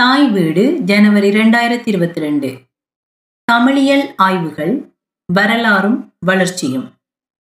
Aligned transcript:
தாய் 0.00 0.28
வீடு 0.28 0.78
ஜனவரி 0.80 1.30
இரண்டாயிரத்தி 1.30 1.88
இருபத்தி 1.88 2.20
ரெண்டு. 2.20 2.58
தமிழியல் 3.52 4.12
ஆய்வுகள் 4.16 4.94
வரலாறும் 5.26 6.14
வளர்ச்சியும். 6.18 6.92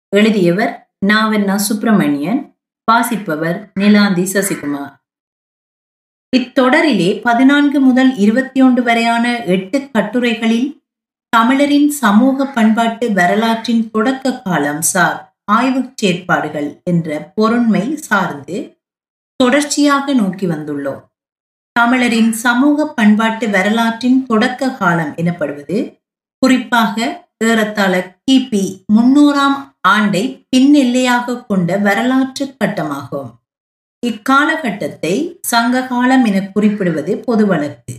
எழுதியவர் 0.09 0.91
நாவண்ணா 1.05 1.55
சுப்பிரமணியன் 1.55 2.55
வாசிப்பவர் 2.91 3.71
நிலாந்தி 3.79 4.25
சசிகுமார். 4.33 4.93
இத்தொடரிலே 6.37 7.21
பதினான்கு 7.21 7.79
முதல் 7.79 8.15
இருபத்தி 8.15 8.61
ஒன்று 8.61 8.83
வரையான 8.83 9.43
எட்டு 9.43 9.89
கட்டுரைகளில் 9.93 10.81
தமிழரின் 11.29 11.89
சமூக 11.89 12.45
பண்பாட்டு 12.45 13.13
வரலாற்றின் 13.13 13.91
தொடக்க 13.91 14.41
காலம் 14.41 14.81
சார் 14.81 15.35
ஆய்வு 15.43 15.89
செயற்பாடுகள் 15.95 16.81
என்ற 16.83 17.33
பொருண்மை 17.37 17.93
சார்ந்து 17.93 18.77
தொடர்ச்சியாக 19.35 20.13
நோக்கி 20.13 20.47
வந்துள்ளோம். 20.47 21.11
தமிழரின் 21.75 22.31
சமூக 22.31 22.85
பண்பாட்டு 22.87 23.49
வரலாற்றின் 23.49 24.25
தொடக்க 24.25 24.69
காலம் 24.71 25.13
எனப்படுவது 25.15 25.77
குறிப்பாக 26.39 26.95
ஏறத்தாழ 27.45 27.93
கிபி 28.25 28.65
முன்னூறாம் 28.95 29.57
ஆண்டை 29.81 30.45
பின் 30.49 30.73
எல்லையாக 30.73 31.45
கொண்ட 31.45 31.77
வரலாற்று 31.77 32.45
கட்டமாகும். 32.59 33.31
இக்காலகட்டத்தை 34.03 35.39
சங்க 35.41 35.81
காலம் 35.87 36.25
என 36.25 36.37
குறிப்பிடுவது 36.51 37.17
பொது 37.17 37.45
வழக்கு. 37.45 37.95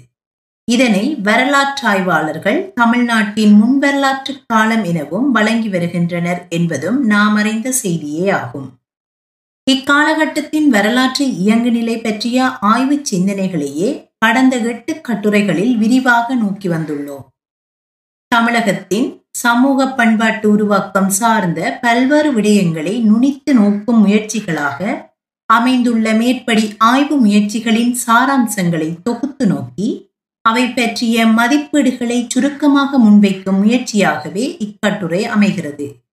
இதனை 0.68 1.04
வரலாற்றாய்வாளர்கள் 1.22 2.72
தமிழ்நாட்டின் 2.72 3.54
முன்வரலாற்று 3.60 4.34
காலம் 4.46 4.84
எனவும் 4.84 5.30
வழங்கி 5.30 5.68
வருகின்றனர் 5.68 6.46
என்பதும் 6.48 7.06
நாம் 7.06 7.34
அறிந்த 7.34 7.72
செய்தியே 7.72 8.30
ஆகும். 8.30 8.68
இக்காலகட்டத்தின் 9.70 10.66
வரலாற்று 10.68 11.36
இயங்கு 11.36 11.70
நிலை 11.70 11.98
பற்றிய 11.98 12.48
ஆய்வு 12.60 13.00
சிந்தனைகளையே 13.10 14.08
கடந்த 14.18 14.56
எட்டு 14.56 15.00
கட்டுரைகளில் 15.08 15.76
விரிவாக 15.76 16.34
நோக்கி 16.34 16.68
வந்துள்ளோம். 16.68 17.24
தமிழகத்தின் 18.28 19.22
சமூக 19.30 19.86
பண்பாட்டு 19.88 20.50
உருவாக்கம் 20.50 21.08
சார்ந்த 21.08 21.78
பல்வேறு 21.82 22.32
விடயங்களை 22.32 22.94
நுனித்து 23.00 23.52
நோக்கும் 23.52 24.06
முயற்சிகளாக 24.06 25.08
அமைந்துள்ள 25.46 26.12
மேற்படி 26.12 26.74
ஆய்வு 26.78 27.26
முயற்சிகளின் 27.26 27.96
சாராம்சங்களை 28.06 29.02
தொகுத்து 29.02 29.46
நோக்கி 29.46 30.12
அவை 30.40 30.68
பற்றிய 30.68 31.26
மதிப்பீடுகளை 31.26 32.26
சுருக்கமாக 32.28 32.98
முன்வைக்கும் 32.98 33.60
முயற்சியாகவே 33.62 34.56
இக்கட்டுரை 34.58 35.24
அமைகிறது. 35.24 36.03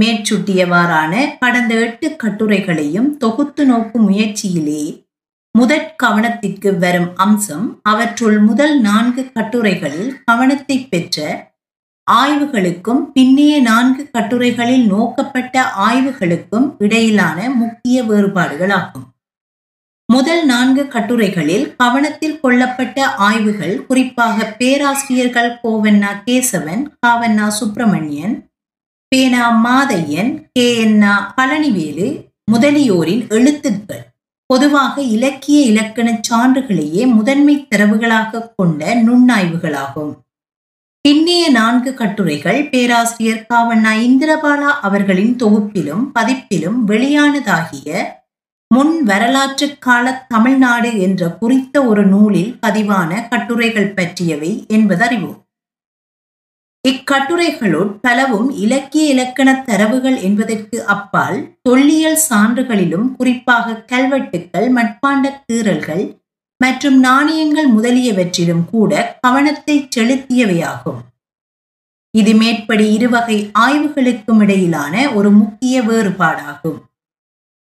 மேற்சுட்டியவாறான 0.00 1.38
கடந்த 1.40 1.74
எட்டு 1.74 2.16
கட்டுரைகளையும் 2.24 3.16
தொகுத்து 3.16 3.66
நோக்கும் 3.66 4.10
முயற்சியிலே 4.10 5.06
முதற் 5.52 5.94
கவனத்திற்கு 6.02 6.78
வரும் 6.78 7.16
அம்சம் 7.16 7.80
அவற்றுள் 7.82 8.38
முதல் 8.38 8.80
நான்கு 8.80 9.30
கட்டுரைகளில் 9.34 10.14
கவனத்தை 10.24 10.78
பெற்ற 10.78 11.46
ஆய்வுகளுக்கும் 12.10 13.00
பின்னைய 13.14 13.60
நான்கு 13.60 14.10
கட்டுரைகளில் 14.12 14.86
நோக்கப்பட்ட 14.92 15.62
ஆய்வுகளுக்கும் 15.78 16.74
இடையிலான 16.78 17.50
முக்கிய 17.50 18.02
வேறுபாடுகளாகும். 18.02 19.06
முதல் 20.06 20.44
நான்கு 20.44 20.82
கட்டுரைகளில் 20.82 21.76
கவனத்தில் 21.76 22.40
கொள்ளப்பட்ட 22.40 23.06
ஆய்வுகள் 23.06 23.86
குறிப்பாக 23.86 24.44
பேராசிரியர்கள் 24.44 25.58
கோவண்ணா 25.64 26.22
கேசவன் 26.26 26.86
காவண்ணா 27.06 27.48
சுப்பிரமணியன் 27.48 28.47
பேனா 29.08 29.44
மாதையன் 29.64 30.32
கே. 30.52 30.76
என்னா 30.78 31.34
பழனிவேலு 31.36 32.08
முதலியோரின் 32.52 33.28
எழுத்துக்கள். 33.28 34.02
பொதுவாக 34.46 35.02
இலக்கிய 35.02 35.60
இலக்கண 35.60 36.20
சான்றுகளையே 36.28 37.12
முதன்மை 37.14 37.66
தரவுகளாக 37.70 38.42
கொண்ட 38.56 38.94
நுண்ணாய்வுகளாகும். 38.94 40.12
பின்னைய 41.08 41.50
நான்கு 41.50 41.94
கட்டுரைகள் 41.94 42.68
பேராசிரியர் 42.68 43.46
காவண்ணா 43.54 43.92
இந்திரபாலா 44.06 44.70
அவர்களின் 44.88 45.36
தொகுப்பிலும் 45.36 46.04
பதிப்பிலும் 46.18 46.78
வெளியானதாகிய 46.86 48.04
முன் 48.68 49.02
வரலாற்று 49.02 49.78
கால 49.78 50.24
தமிழ்நாடு 50.28 51.00
என்ற 51.00 51.28
குறித்த 51.28 51.84
ஒரு 51.84 52.06
நூலில் 52.06 52.56
பதிவான 52.66 53.28
கட்டுரைகள் 53.28 53.94
பற்றியவை 53.94 54.64
என்பதறிவோம். 54.68 55.47
இக்கட்டுரைகளுள் 56.88 57.88
பலவும் 58.00 58.50
இலக்கிய 58.64 59.04
இலக்கண 59.12 59.48
தரவுகள் 59.62 60.18
என்பதற்கு 60.22 60.76
அப்பால் 60.86 61.38
தொல்லியல் 61.62 62.20
சான்றுகளிலும் 62.30 63.06
குறிப்பாக 63.16 63.74
கல்வெட்டுக்கள் 63.92 64.68
மட்பாண்ட 64.72 65.32
கீறல்கள் 65.46 66.04
மற்றும் 66.60 66.96
நாணயங்கள் 67.00 67.68
முதலியவற்றிலும் 67.76 68.64
கூட 68.70 69.18
கவனத்தை 69.20 69.76
செலுத்தியவையாகும். 69.96 71.00
இது 72.14 72.34
மேற்படி 72.34 72.86
இருவகை 72.92 73.38
ஆய்வுகளுக்கும் 73.58 74.40
இடையிலான 74.40 74.94
ஒரு 75.10 75.30
முக்கிய 75.30 75.82
வேறுபாடாகும். 75.82 76.78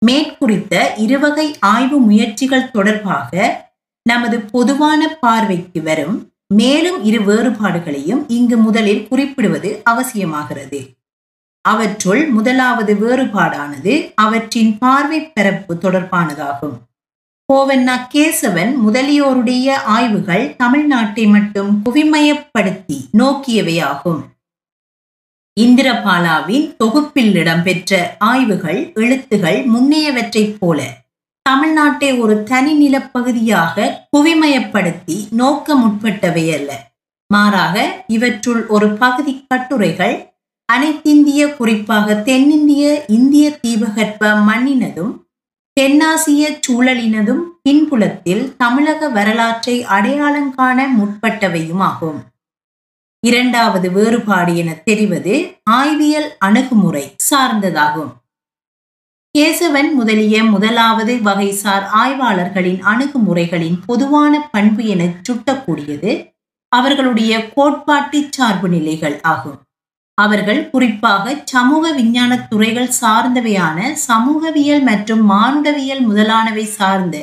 மேற்குறித்த 0.02 0.74
இருவகை 0.98 1.48
ஆய்வு 1.74 2.00
முயற்சிகள் 2.00 2.72
தொடர்பாக 2.72 3.34
நமது 4.06 4.38
பொதுவான 4.54 5.02
பார்வைக்கு 5.20 5.80
வரும் 5.82 6.18
மேலும் 6.54 7.04
இரு 7.04 7.22
வேறுபாடுகளையும் 7.22 8.26
இங்கு 8.28 8.58
முதலில் 8.58 9.08
குறிப்பிடுவது 9.08 9.82
அவசியமாகிறது. 9.90 10.94
அவற்றுள் 11.62 12.28
முதலாவது 12.28 12.94
வேறுபாடானது 12.94 14.12
அவற்றின் 14.16 14.78
பார்வை 14.78 15.32
பரப்பு 15.32 15.76
தொடர்பானதாகும். 15.76 16.78
கோவண்ணா 17.54 18.08
கேசவன் 18.14 18.74
முதலியோருடைய 18.88 19.72
ஆய்வுகள் 19.72 20.56
தமிழ்நாட்டை 20.64 21.30
மட்டும் 21.30 21.82
குவிமயப்படுத்தி 21.86 22.98
நோக்கியவையாகும். 23.18 24.22
இந்திரபாலாவின் 25.60 26.76
தொகுப்பில் 26.76 27.36
இடம்பெற்ற 27.36 28.16
ஆய்வுகள் 28.20 28.92
எழுத்துகள் 28.94 29.66
முன்னையவற்றைப் 29.66 30.56
போல 30.60 31.05
தமிழ்நாட்டை 31.50 32.20
ஒரு 32.20 32.44
தனி 32.44 32.74
நிலப்பகுதியாக 32.74 33.88
குவிமயப்படுத்தி 34.18 35.18
நோக்க 35.32 35.76
முற்பட்டவை 35.76 36.46
அல்ல. 36.54 36.72
மாறாக 37.28 38.04
இவற்றுள் 38.08 38.68
ஒரு 38.68 38.88
பகுதி 38.94 39.46
கட்டுரைகள் 39.48 40.16
அனைத்திந்திய 40.74 41.56
குறிப்பாக 41.56 42.16
தென்னிந்திய 42.16 43.06
இந்திய 43.08 43.60
தீபகற்ப 43.62 44.32
மண்ணினதும் 44.50 45.14
தென்னாசிய 45.82 46.44
சூழலினதும் 46.66 47.44
பின்புலத்தில் 47.64 48.56
தமிழக 48.58 49.10
வரலாற்றை 49.10 49.84
அடையாளம் 49.84 50.52
காண 50.56 50.88
முற்பட்டவையுமாகும். 50.98 52.20
இரண்டாவது 53.20 53.92
வேறுபாடு 53.92 54.58
என 54.58 54.74
தெரிவது 54.74 55.56
ஆய்வியல் 55.72 56.30
அணுகுமுறை 56.40 57.16
சார்ந்ததாகும். 57.30 58.12
கேசவன் 59.36 59.90
முதலிய 59.94 60.44
முதலாவது 60.44 61.14
வகைசார் 61.22 61.86
ஆய்வாளர்களின் 61.94 62.78
அணுகுமுறைகளின் 62.82 63.78
பொதுவான 63.86 64.34
பண்பு 64.52 64.84
என 64.86 65.04
சுட்டக்கூடியது 65.28 66.12
அவர்களுடைய 66.72 67.32
கோட்பாட்டு 67.48 68.20
சார்பு 68.30 68.68
நிலைகள் 68.70 69.18
ஆகும். 69.22 69.58
அவர்கள் 70.18 70.70
குறிப்பாக 70.70 71.36
சமூக 71.44 71.92
விஞ்ஞான 71.92 72.38
துறைகள் 72.42 72.92
சார்ந்தவையான 73.02 73.94
சமூகவியல் 73.94 74.84
மற்றும் 74.84 75.24
மானுடவியல் 75.26 76.02
முதலானவை 76.02 76.66
சார்ந்த 76.66 77.18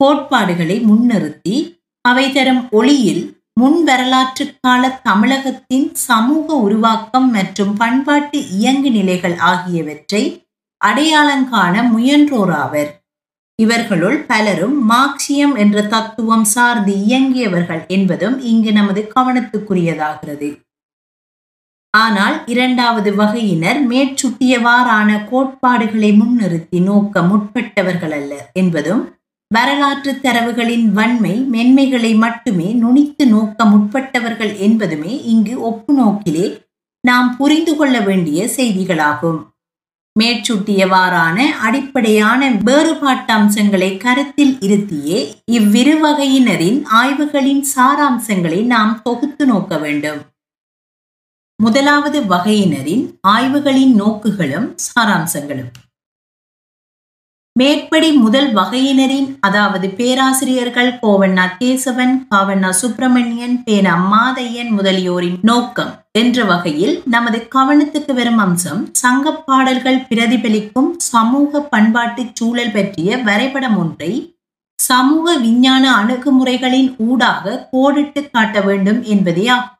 கோட்பாடுகளை 0.00 0.76
முன்னிறுத்தி 0.80 1.56
அவை 2.04 2.32
தரும் 2.32 2.62
ஒளியில் 2.70 3.22
முன் 3.52 3.84
வரலாற்று 3.84 4.44
கால 4.60 5.00
தமிழகத்தின் 5.02 5.88
சமூக 5.94 6.54
உருவாக்கம் 6.56 7.28
மற்றும் 7.30 7.74
பண்பாட்டு 7.76 8.38
இயங்கு 8.50 8.90
நிலைகள் 8.90 9.36
ஆகியவற்றை 9.46 10.22
அடையாளங்காண 10.84 11.74
முயன்றோராவர். 11.94 12.90
இவர்களுள் 13.58 14.18
பலரும் 14.26 14.90
மார்க்சியம் 14.90 15.54
என்ற 15.56 15.82
தத்துவம் 15.82 16.44
சார்ந்து 16.44 16.92
இயங்கியவர்கள் 16.94 17.82
என்பதும் 17.86 18.36
இங்கு 18.40 18.72
நமது 18.72 19.12
கவனத்துக்குரியதாகிறது. 19.16 20.48
ஆனால் 21.90 22.36
இரண்டாவது 22.46 23.10
வகையினர் 23.14 23.88
மேற்சுட்டியவாறான 23.88 25.28
கோட்பாடுகளை 25.30 26.10
முன்னிறுத்தி 26.12 26.82
நோக்க 26.82 27.22
முற்பட்டவர்கள் 27.22 28.10
அல்ல 28.10 28.50
என்பதும் 28.52 29.02
வரலாற்று 29.54 30.12
தரவுகளின் 30.12 30.86
வன்மை 30.92 31.34
மென்மைகளை 31.52 32.12
மட்டுமே 32.16 32.68
நுனித்து 32.72 33.24
நோக்க 33.26 33.64
முற்பட்டவர்கள் 33.64 34.52
என்பதுமே 34.66 35.14
இங்கு 35.24 35.60
ஒப்பு 35.60 35.94
நோக்கிலே 35.94 36.46
நாம் 37.04 37.36
புரிந்து 37.36 37.76
கொள்ள 37.76 38.00
வேண்டிய 38.00 38.44
செய்திகளாகும். 38.56 39.40
மேற்சூட்டியவாறான 40.20 41.36
அடிப்படையான 41.58 42.50
வேறுபாட்டு 42.50 43.32
அம்சங்களை 43.32 43.96
கருத்தில் 43.96 44.58
இருத்தியே 44.60 45.34
இவ்விரு 45.44 45.94
வகையினரின் 46.06 46.82
ஆய்வுகளின் 47.02 47.64
சாராம்சங்களை 47.76 48.64
நாம் 48.64 49.00
தொகுத்து 49.02 49.46
நோக்க 49.46 49.78
வேண்டும். 49.78 50.20
முதலாவது 51.56 52.20
வகையினரின் 52.20 53.04
ஆய்வுகளின் 53.28 53.94
நோக்குகளும் 53.94 54.76
சாராம்சங்களும். 54.88 55.70
மேற்படி 57.60 58.08
முதல் 58.12 58.50
வகையினரின் 58.54 59.26
அதாவது 59.40 59.86
பேராசிரியர்கள் 59.98 60.90
கோவண்ணா 61.02 61.44
கேசவன் 61.60 62.14
காவண்ணா 62.30 62.70
சுப்பிரமணியன் 62.80 63.56
பேனா 63.64 63.94
மாதையன் 64.12 64.70
முதலியோரின் 64.76 65.38
நோக்கம். 65.42 65.90
என்ற 66.12 66.44
வகையில் 66.44 66.94
நமது 67.06 67.38
கவனத்துக்கு 67.56 68.14
வரும் 68.14 68.38
அம்சம் 68.38 68.80
சங்க 68.92 69.32
பாடல்கள் 69.48 70.00
பிரதிபலிக்கும் 70.10 70.90
சமூக 71.10 71.62
பண்பாட்டு 71.72 72.24
சூழல் 72.32 72.72
பற்றிய 72.72 73.18
வரைபடம் 73.28 73.76
ஒன்றை 73.76 74.12
சமூக 74.78 75.36
விஞ்ஞான 75.36 75.84
அணுகுமுறைகளின் 76.00 76.90
ஊடாக 77.08 77.58
கோடிட்டு 77.72 78.22
காட்ட 78.30 78.60
வேண்டும் 78.60 79.02
என்பதே 79.14 79.46
ஆகும். 79.48 79.76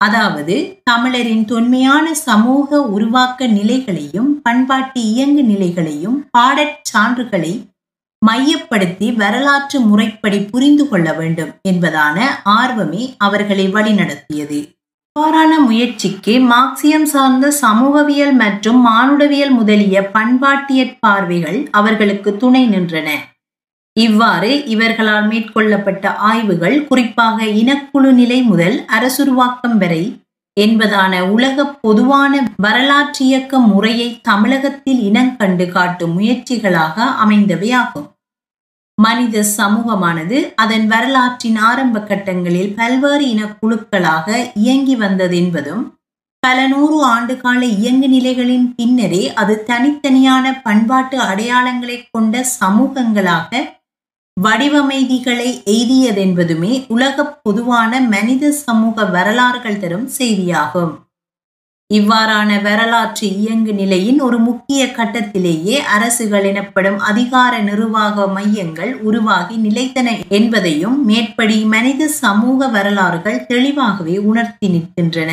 அதாவது 0.00 0.54
தமிழரின் 0.84 1.44
தொன்மையான 1.44 2.14
சமூக 2.14 2.80
உருவாக்க 2.88 3.46
நிலைகளையும் 3.46 4.30
பண்பாட்டு 4.42 5.00
இயங்கு 5.02 5.42
நிலைகளையும் 5.42 6.18
பாடற் 6.30 6.78
சான்றுகளை 6.92 7.52
மையப்படுத்தி 8.22 9.08
வரலாற்று 9.14 9.78
முறைப்படி 9.80 10.38
புரிந்து 10.44 10.88
கொள்ள 10.88 11.08
வேண்டும் 11.12 11.52
என்பதான 11.62 12.16
ஆர்வமே 12.58 13.02
அவர்களை 13.18 13.66
வழிநடத்தியது. 13.68 14.58
இவ்வாறான 15.16 15.52
முயற்சிக்கு 15.66 16.34
மார்க்சியம் 16.50 17.06
சார்ந்த 17.12 17.46
சமூகவியல் 17.62 18.34
மற்றும் 18.34 18.80
மானுடவியல் 18.80 19.50
முதலிய 19.50 20.02
பண்பாட்டியற் 20.12 20.96
பார்வைகள் 21.00 21.58
அவர்களுக்கு 21.70 22.32
துணை 22.36 22.62
நின்றன. 22.68 23.08
இவ்வாறு 23.96 24.50
இவர்களால் 24.66 25.26
மேற்கொள்ளப்பட்ட 25.26 26.12
ஆய்வுகள் 26.24 26.76
குறிப்பாக 26.86 27.38
இனக்குழு 27.60 28.10
நிலை 28.12 28.38
முதல் 28.42 28.76
அரசுருவாக்கம் 28.88 29.78
வரை 29.78 30.02
என்பதான 30.56 31.14
உலக 31.28 31.64
பொதுவான 31.80 32.32
வரலாற்றியக்க 32.62 33.58
முறையை 33.66 34.08
தமிழகத்தில் 34.22 35.00
இனங்கண்டு 35.00 35.66
காட்டும் 35.70 36.14
முயற்சிகளாக 36.14 37.04
அமைந்தவையாகும் 37.24 38.08
மனித 38.98 39.44
சமூகமானது 39.56 40.38
அதன் 40.54 40.86
வரலாற்றின் 40.86 41.58
ஆரம்ப 41.62 42.00
கட்டங்களில் 42.00 42.74
பல்வேறு 42.74 43.24
இனக்குழுக்களாக 43.26 44.26
இயங்கி 44.54 44.94
வந்தது 44.96 45.36
என்பதும் 45.36 45.84
பல 46.42 46.58
நூறு 46.68 46.98
ஆண்டுகால 47.06 47.60
இயங்கு 47.78 48.08
நிலைகளின் 48.08 48.66
பின்னரே 48.74 49.22
அது 49.34 49.54
தனித்தனியான 49.66 50.52
பண்பாட்டு 50.62 51.16
அடையாளங்களை 51.22 51.96
கொண்ட 52.10 52.44
சமூகங்களாக 52.60 53.62
வடிவமைதிகளை 54.44 55.48
எய்தியதென்பதுமே 55.66 56.84
உலக 56.88 57.24
பொதுவான 57.24 58.00
மனித 58.00 58.50
சமூக 58.50 59.04
வரலாறுகள் 59.04 59.78
தரும் 59.78 60.10
செய்தியாகும். 60.18 60.92
இவ்வாறான 61.94 62.62
வரலாற்று 62.62 63.26
இயங்கு 63.36 63.72
நிலையின் 63.74 64.20
ஒரு 64.20 64.38
முக்கிய 64.38 64.86
கட்டத்திலேயே 64.86 65.76
அரசுகள் 65.94 66.44
எனப்படும் 66.44 66.98
அதிகார 66.98 67.58
நிர்வாக 67.58 68.26
மையங்கள் 68.26 68.92
உருவாகி 69.00 69.56
நிலைத்தன 69.56 70.08
என்பதையும் 70.28 71.04
மேற்படி 71.04 71.64
மனித 71.64 72.08
சமூக 72.08 72.68
வரலாறுகள் 72.68 73.46
தெளிவாகவே 73.46 74.18
உணர்த்தி 74.18 74.68
நிற்கின்றன. 74.68 75.32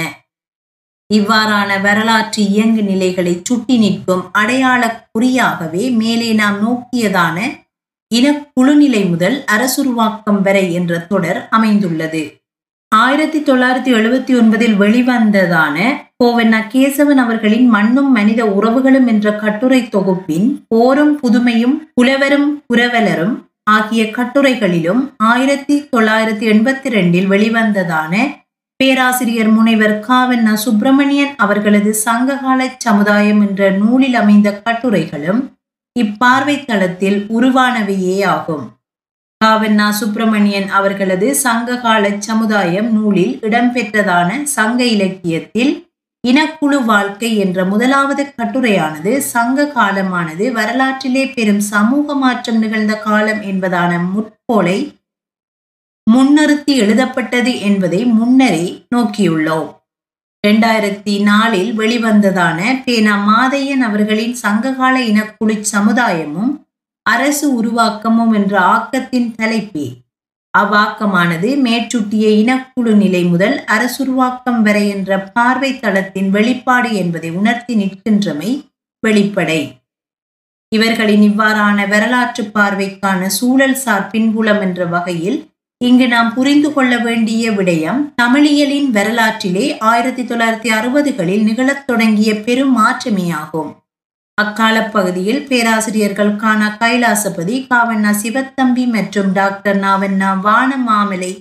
இவ்வாறான 1.13 1.81
வரலாற்று 1.81 2.43
இயங்கு 2.43 2.83
நிலைகளை 2.83 3.41
சுட்டி 3.43 3.77
நிற்கும் 3.77 4.25
அடையாள 4.31 5.09
குறியாகவே 5.13 5.85
மேலே 5.91 6.33
நாம் 6.33 6.59
நோக்கியதான 6.65 7.65
இனக்குழுநிலை 8.11 9.09
முதல் 9.09 9.43
அரசுருவாக்கம் 9.51 10.41
வரை 10.41 10.73
என்ற 10.73 10.99
தொடர் 10.99 11.47
அமைந்துள்ளது. 11.49 12.21
ஆயிரத்தி 12.95 13.39
தொள்ளாயிரத்தி 13.39 13.91
எழுபத்தி 13.93 14.33
ஒன்பதில் 14.39 14.75
வெளிவந்ததான 14.75 15.77
கோவண்ணா 16.23 16.59
கேசவன் 16.73 17.15
அவர்களின் 17.15 17.67
மண்ணும் 17.69 18.11
மனித 18.11 18.45
உறவுகளும் 18.45 19.07
என்ற 19.07 19.31
கட்டுரை 19.31 19.89
தொகுப்பின் 19.89 20.65
போரும் 20.67 21.19
புதுமையும் 21.19 21.75
புலவரும் 21.93 22.63
புரவலரும் 22.67 23.35
ஆகிய 23.63 24.03
கட்டுரைகளிலும் 24.03 25.01
ஆயிரத்தி 25.17 25.87
தொள்ளாயிரத்தி 25.89 26.45
எண்பத்தி 26.47 26.89
ரெண்டில் 26.89 27.27
வெளிவந்ததான 27.27 28.13
பேராசிரியர் 28.79 29.47
முனைவர் 29.47 29.99
காவண்ணா 30.07 30.53
சுப்பிரமணியன் 30.53 31.35
அவர்களது 31.37 31.93
சங்ககால 31.93 32.69
சமுதாயம் 32.77 33.41
என்ற 33.47 33.69
நூலில் 33.71 34.13
அமைந்த 34.13 34.61
கட்டுரைகளும் 34.65 35.41
இப்பார்வை 35.97 36.65
தளத்தில் 36.65 37.27
உருவானவையே 37.29 38.25
ஆகும் 38.25 38.65
காவண்ணா 39.45 39.89
சுப்பிரமணியன் 39.89 40.69
அவர்களது 40.69 41.35
சங்ககால 41.35 42.17
சமுதாயம் 42.19 42.89
நூலில் 42.89 43.39
இடம்பெற்றதான 43.41 44.43
சங்க 44.43 44.83
இலக்கியத்தில் 44.83 45.85
இனக்குழு 46.27 46.85
வாழ்க்கை 46.85 47.37
என்ற 47.37 47.65
முதலாவது 47.65 48.33
கட்டுரையானது 48.37 49.17
சங்க 49.17 49.65
காலமானது 49.65 50.51
வரலாற்றிலே 50.51 51.27
பெரும் 51.27 51.59
சமூக 51.59 52.15
மாற்றம் 52.15 52.57
நிகழ்ந்த 52.57 52.99
காலம் 52.99 53.41
என்பதான 53.41 53.99
முற்போலை 54.13 54.95
முன்னிறுத்தி 56.13 56.73
எழுதப்பட்டது 56.75 57.59
என்பதை 57.59 58.05
முன்னரே 58.05 58.85
நோக்கியுள்ளோம். 58.95 59.76
இரண்டாயிரத்தி 60.43 61.23
நாலில் 61.23 61.71
வெளிவந்ததான 61.77 62.83
பேனா 62.85 63.15
மாதையன் 63.29 63.79
அவர்களின் 63.79 64.33
சங்ககால 64.33 64.95
இனக்குழு 65.03 65.55
சமுதாயமும் 65.71 66.51
அரசு 67.05 67.47
உருவாக்கமும் 67.61 68.33
என்ற 68.33 68.53
ஆக்கத்தின் 68.59 69.35
தலைப்பே. 69.41 69.87
அவ்வாக்கமானது 70.57 71.49
மேற்சுட்டிய 71.65 72.25
இனக்குழு 72.41 72.93
நிலை 72.95 73.23
முதல் 73.23 73.63
அரசுருவாக்கம் 73.67 74.61
வரை 74.61 74.89
என்ற 74.89 75.19
பார்வை 75.19 75.79
தளத்தின் 75.79 76.29
வெளிப்பாடு 76.29 76.93
என்பதை 76.93 77.29
உணர்த்தி 77.29 77.75
நிற்கின்றமை 77.75 78.51
வெளிப்படை. 79.03 79.61
இவர்களின் 80.71 81.21
இவ்வாறான 81.21 81.87
வரலாற்று 81.87 82.43
பார்வைக்கான 82.43 83.25
சூழல் 83.25 83.75
சார் 83.75 84.07
பின்புலம் 84.07 84.61
என்ற 84.61 84.85
வகையில் 84.85 85.39
இங்கு 85.81 86.07
நாம் 86.07 86.33
புரிந்து 86.33 86.73
கொள்ள 86.73 86.97
வேண்டிய 86.97 87.51
விடயம் 87.51 87.99
தமிழியலின் 88.21 88.87
வரலாற்றிலே 88.91 89.77
ஆயிரத்தி 89.77 90.23
தொள்ளாயிரத்தி 90.23 90.69
அறுபதுகளில் 90.69 91.43
நிகழத் 91.43 91.85
தொடங்கிய 91.85 92.35
பெரும் 92.35 92.71
மாற்றமே 92.71 93.31
ஆகும் 93.31 93.69
அக்கால 94.37 94.89
பகுதியில் 94.89 95.47
பேராசிரியர்கள் 95.47 96.35
கானா 96.35 96.69
கைலாசபதி 96.79 97.55
காவண்ணா 97.69 98.11
சிவத்தம்பி 98.23 98.85
மற்றும் 98.87 99.31
டாக்டர் 99.31 99.79
நாவண்ணா 99.79 100.31
வானமாமலை 100.41 101.31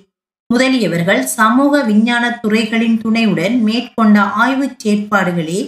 முதலியவர்கள் 0.51 1.23
சமூக 1.23 1.83
விஞ்ஞான 1.83 2.39
துறைகளின் 2.43 2.99
துணையுடன் 2.99 3.57
மேற்கொண்ட 3.63 4.21
ஆய்வுச் 4.21 4.79
செயற்பாடுகளே 4.83 5.61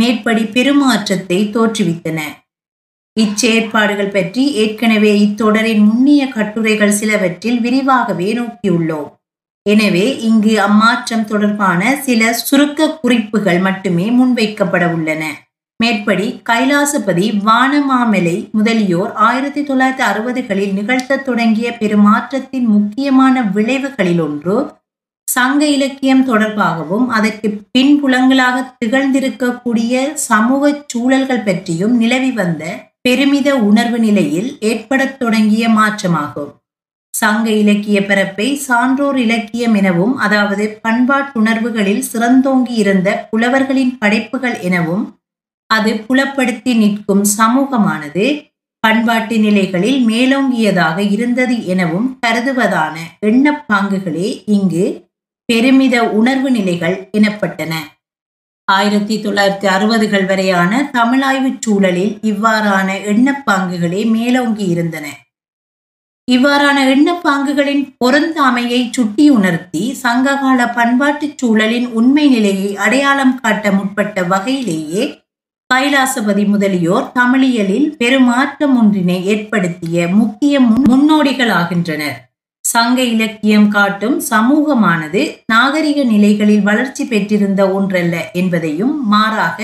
மேற்படி 0.00 0.44
பெருமாற்றத்தை 0.46 1.40
தோற்றுவித்தன. 1.54 2.18
இச்செயற்பாடுகள் 3.16 4.14
பற்றி 4.14 4.42
ஏற்கனவே 4.62 5.12
இத்தொடரின் 5.18 5.82
முன்னிய 5.88 6.22
கட்டுரைகள் 6.28 6.98
சிலவற்றில் 6.98 7.58
விரிவாகவே 7.60 8.28
நோக்கியுள்ளோம். 8.38 9.08
எனவே 9.66 10.06
இங்கு 10.28 10.54
அம்மாற்றம் 10.60 11.24
தொடர்பான 11.24 11.80
சில 12.06 12.32
சுருக்க 12.40 12.88
குறிப்புகள் 13.02 13.60
மட்டுமே 13.60 14.06
முன்வைக்கப்பட 14.10 14.84
உள்ளன. 14.94 15.24
மேற்படி 15.80 16.26
கைலாசபதி 16.48 17.26
வானமாமலை 17.46 18.34
முதலியோர் 18.52 19.12
ஆயிரத்தி 19.28 19.62
தொள்ளாயிரத்தி 19.62 20.04
அறுபதுகளில் 20.08 20.72
நிகழ்த்த 20.72 21.22
தொடங்கிய 21.28 21.68
பெருமாற்றத்தின் 21.80 22.66
முக்கியமான 22.66 23.42
விளைவுகளில் 23.56 24.20
ஒன்று 24.20 24.56
சங்க 25.28 25.62
இலக்கியம் 25.66 26.24
தொடர்பாகவும் 26.26 27.06
அதற்கு 27.08 27.48
பின்புலங்களாக 27.74 28.56
திகழ்ந்திருக்கக்கூடிய 28.80 29.92
சமூக 30.28 30.72
சூழல்கள் 30.86 31.44
பற்றியும் 31.44 31.94
நிலவி 31.96 32.30
வந்த 32.30 32.64
பெருமித 33.04 33.56
உணர்வு 33.56 33.98
நிலையில் 33.98 34.58
ஏற்படத் 34.60 35.18
தொடங்கிய 35.18 35.68
மாற்றமாகும். 35.68 36.52
சங்க 37.14 37.50
இலக்கிய 37.50 37.98
பரப்பை 38.06 38.54
சான்றோர் 38.56 39.18
இலக்கியம் 39.18 39.74
எனவும் 39.74 40.16
அதாவது 40.16 40.64
பண்பாட்டுணர்வுகளில் 40.88 42.04
சிறந்தோங்கி 42.12 42.74
இருந்த 42.74 43.28
புலவர்களின் 43.30 43.98
படைப்புகள் 43.98 44.56
எனவும் 44.60 45.04
அது 45.70 45.92
புலப்படுத்தி 46.06 46.72
நிற்கும் 46.74 47.24
சமூகமானது 47.38 48.24
பண்பாட்டு 48.84 49.38
நிலைகளில் 49.38 49.98
மேலோங்கியதாக 50.06 50.98
இருந்தது 51.10 51.66
எனவும் 51.66 52.18
கருதுவதான 52.26 52.96
எண்ணப்பாங்குகளே 53.26 54.42
இங்கு 54.46 54.84
பெருமித 55.48 55.96
உணர்வு 56.10 56.50
நிலைகள் 56.50 56.96
எனப்பட்டன. 57.18 57.74
ஆயிரத்தி 58.68 59.14
தொள்ளாயிரத்தி 59.16 59.66
அறுபதுகள் 59.66 60.26
வரையான 60.26 60.90
தமிழாய்வுச் 60.92 61.60
சூழலில் 61.60 62.18
இவ்வாறான 62.22 62.88
எண்ணப்பாங்குகளே 63.04 64.10
மேலோங்கி 64.10 64.64
இருந்தன 64.64 65.06
இவ்வாறான 66.28 66.78
எண்ணப்பாங்குகளின் 66.88 67.94
பொருந்தாமையை 67.98 68.90
சுட்டி 68.90 69.30
உணர்த்தி 69.30 69.92
சங்ககால 69.92 70.66
பண்பாட்டுச் 70.66 71.38
சூழலின் 71.38 71.88
உண்மை 71.92 72.28
நிலையை 72.28 72.76
அடையாளம் 72.76 73.40
காட்ட 73.40 73.72
முற்பட்ட 73.72 74.22
வகையிலேயே 74.22 75.04
கைலாசபதி 75.74 76.44
முதலியோர் 76.46 77.12
தமிழியலில் 77.14 77.96
பெருமாற்றம் 77.96 78.76
ஒன்றினை 78.76 79.24
ஏற்படுத்திய 79.24 80.08
முக்கிய 80.08 80.60
முன்னோடிகளாகின்றனர். 80.60 82.31
சங்க 82.72 83.02
இலக்கியம் 83.02 83.68
காட்டும் 83.68 84.22
சமூகமானது 84.30 85.22
நாகரிக 85.46 86.02
நிலைகளில் 86.02 86.62
வளர்ச்சி 86.62 87.04
பெற்றிருந்த 87.04 87.62
ஒன்றல்ல 87.72 88.30
என்பதையும் 88.32 89.06
மாறாக 89.06 89.58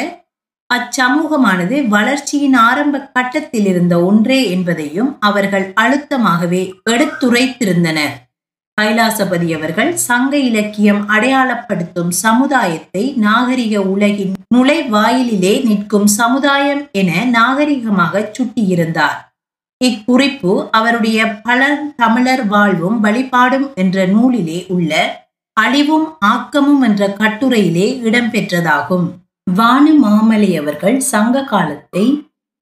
அச்சமூகமானது 0.74 1.76
வளர்ச்சியின் 1.88 2.54
ஆரம்ப 2.54 2.96
கட்டத்தில் 3.00 3.66
இருந்த 3.66 3.94
ஒன்றே 4.02 4.50
என்பதையும் 4.50 5.16
அவர்கள் 5.20 5.66
அழுத்தமாகவே 5.80 6.62
எடுத்துரைத்திருந்தனர். 6.90 8.16
கைலாசபதி 8.78 9.48
அவர்கள் 9.54 9.92
சங்க 9.96 10.36
இலக்கியம் 10.36 11.00
அடையாளப்படுத்தும் 11.08 12.12
சமுதாயத்தை 12.24 13.04
நாகரிக 13.16 13.80
உலகின் 13.82 14.34
நுழைவாயிலிலே 14.54 15.54
நிற்கும் 15.64 16.06
சமுதாயம் 16.06 16.82
என 16.92 17.24
நாகரிகமாக 17.38 18.30
சுட்டியிருந்தார். 18.38 19.18
இக்குறிப்பு 19.84 20.68
அவருடைய 20.70 21.26
பலர் 21.42 21.94
தமிழர் 21.96 22.46
வாழ்வும் 22.46 23.00
வழிபாடும் 23.00 23.74
என்ற 23.74 24.06
நூலிலே 24.06 24.66
உள்ள 24.68 24.92
அழிவும் 25.52 26.08
ஆக்கமும் 26.20 26.80
என்ற 26.80 27.08
கட்டுரையிலே 27.18 27.86
இடம்பெற்றதாகும். 28.08 29.06
வானு 29.58 29.92
மாமலை 30.04 30.50
அவர்கள் 30.58 30.98
சங்க 31.00 31.44
காலத்தை 31.44 32.04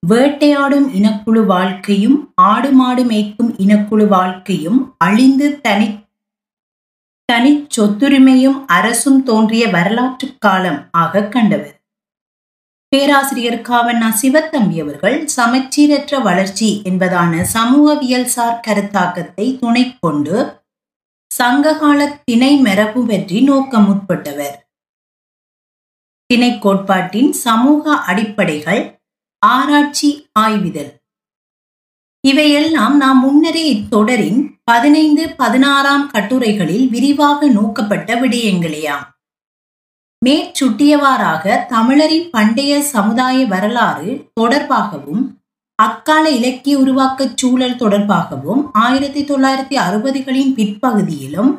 வேட்டையாடும் 0.06 0.88
இனக்குழு 0.94 1.46
வாழ்க்கையும் 1.46 2.18
ஆடு 2.34 2.70
மாடு 2.72 3.04
மேய்க்கும் 3.04 3.50
இனக்குழு 3.58 4.06
வாழ்க்கையும் 4.08 4.94
அழிந்து 4.98 5.60
தனி 5.60 5.88
தனி 7.28 7.66
சொத்துரிமையும் 7.76 8.58
அரசும் 8.66 9.22
தோன்றிய 9.22 9.68
வரலாற்று 9.68 10.28
காலம் 10.38 10.80
ஆக 10.90 11.22
கண்டவர். 11.22 11.75
பேராசிரியர் 12.92 13.58
காவண்ணா 13.68 14.08
சிவத்தம்பி 14.20 14.76
அவர்கள் 14.82 15.16
சமச்சீரற்ற 15.36 16.20
வளர்ச்சி 16.22 16.68
என்பதான 16.84 17.42
சமூகவியல் 17.54 18.28
சார் 18.34 18.60
கருத்தாக்கத்தை 18.66 19.46
துணை 19.58 19.82
கொண்டு 20.00 20.36
சங்ககால 21.30 22.00
திணை 22.24 22.52
மரபு 22.56 23.00
பற்றி 23.06 23.38
நோக்கமுற்பட்டவர் 23.48 24.54
திணை 26.30 26.58
கோட்பாட்டின் 26.58 27.32
சமூக 27.32 27.96
அடிப்படைகள் 28.10 28.82
ஆராய்ச்சி 29.42 30.08
ஆய்விதழ். 30.32 30.92
இவையெல்லாம் 32.24 32.96
நாம் 32.96 33.20
முன்னரே 33.20 33.64
இத்தொடரின் 33.74 34.40
பதினைந்து 34.64 35.24
பதினாறாம் 35.36 36.06
கட்டுரைகளில் 36.14 36.86
விரிவாக 36.88 37.48
நோக்கப்பட்ட 37.48 38.10
விடயங்களேயாம். 38.22 39.04
மேற்சுட்டியவாறாக 40.22 41.64
தமிழரின் 41.68 42.28
பண்டைய 42.30 42.72
சமுதாய 42.90 43.38
வரலாறு 43.46 44.10
தொடர்பாகவும் 44.40 45.24
அக்கால 45.78 46.24
இலக்கிய 46.30 46.74
உருவாக்கச் 46.78 47.36
சூழல் 47.36 47.78
தொடர்பாகவும் 47.78 48.62
ஆயிரத்தி 48.78 49.22
தொள்ளாயிரத்தி 49.24 49.76
அறுபதுகளின் 49.78 50.52
பிற்பகுதியிலும் 50.54 51.50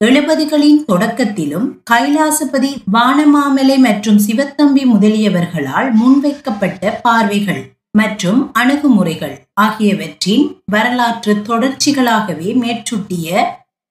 எழுபதுகளின் 0.00 0.80
தொடக்கத்திலும் 0.84 1.66
கைலாசபதி 1.90 2.70
வானமாமலை 2.92 3.76
மற்றும் 3.78 4.20
சிவத்தம்பி 4.26 4.84
முதலியவர்களால் 4.84 5.88
முன்வைக்கப்பட்ட 5.92 6.92
பார்வைகள் 7.02 7.62
மற்றும் 7.94 8.40
அணுகுமுறைகள் 8.52 9.36
ஆகியவற்றின் 9.60 10.44
வரலாற்று 10.72 11.34
தொடர்ச்சிகளாகவே 11.48 12.50
மேற்சுட்டிய 12.54 13.28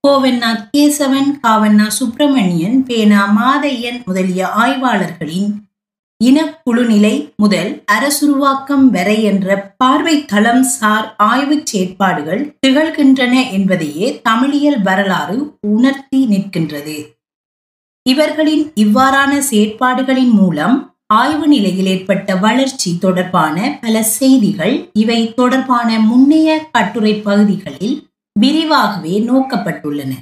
கோவண்ணா 0.05 0.69
கேசவன் 0.77 1.29
காவண்ணா 1.43 1.87
சுப்பிரமணியன் 1.87 2.83
பேனா 2.83 3.21
மாதையன் 3.37 4.03
முதலிய 4.05 4.47
ஆய்வாளர்களின் 4.47 5.47
இனக்குழுநிலை 6.23 7.33
முதல் 7.35 7.83
அரசுருவாக்கம் 7.91 8.85
வரை 8.89 9.23
என்ற 9.23 9.75
பார்வை 9.77 10.25
தளம் 10.25 10.63
சார் 10.63 11.15
ஆய்வுச் 11.23 11.65
செயற்பாடுகள் 11.65 12.57
திகழ்கின்றன 12.67 13.51
என்பதையே 13.51 14.21
தமிழியல் 14.29 14.81
வரலாறு 14.81 15.57
உணர்த்தி 15.59 16.25
நிற்கின்றது. 16.25 17.15
இவர்களின் 18.03 18.71
இவ்வாறான 18.75 19.37
செயற்பாடுகளின் 19.51 20.31
மூலம் 20.31 20.95
ஆய்வு 21.07 21.47
நிலையில் 21.47 21.85
ஏற்பட்ட 21.85 22.35
வளர்ச்சி 22.35 22.97
தொடர்பான 22.99 23.79
பல 23.81 24.03
செய்திகள் 24.03 24.89
இவை 24.93 25.33
தொடர்பான 25.33 25.99
முன்னைய 25.99 26.59
கட்டுரை 26.71 27.13
பகுதிகளில் 27.13 28.07
விரிவாகவே 28.35 29.19
நோக்கப்பட்டுள்ளன. 29.19 30.13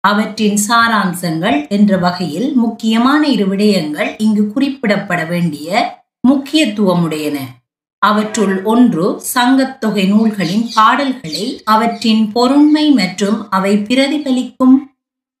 அவற்றின் 0.00 0.58
சாராம்சங்கள் 0.68 1.68
என்ற 1.68 1.96
வகையில் 1.96 2.54
முக்கியமான 2.54 3.28
இரு 3.28 3.46
விடயங்கள் 3.46 4.16
இங்கு 4.18 4.52
குறிப்பிடப்பட 4.54 5.28
வேண்டிய 5.28 5.68
முக்கியத்துவமுடையன. 6.28 7.38
அவற்றுள் 7.98 8.62
ஒன்று 8.62 9.20
சங்கத்தொகை 9.34 10.08
நூல்களின் 10.08 10.70
பாடல்களை 10.74 11.62
அவற்றின் 11.64 12.32
பொருண்மை 12.32 12.94
மற்றும் 12.94 13.48
அவை 13.50 13.76
பிரதிபலிக்கும் 13.76 14.76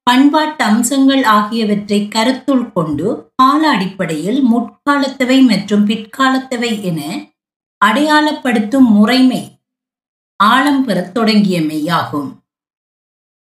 பண்பாட்டு 0.02 0.64
அம்சங்கள் 0.64 1.24
ஆகியவற்றை 1.24 2.08
கருத்துள் 2.08 2.72
கொண்டு 2.72 3.32
கால 3.36 3.70
அடிப்படையில் 3.70 4.40
முற்காலத்தவை 4.42 5.38
மற்றும் 5.42 5.86
பிற்காலத்தவை 5.86 6.82
என 6.82 7.00
அடையாளப்படுத்தும் 7.80 8.88
முறைமை 8.90 9.51
ஆழம் 10.36 10.84
பெறத் 10.84 11.18
தொடங்கியமையாகும் 11.18 12.30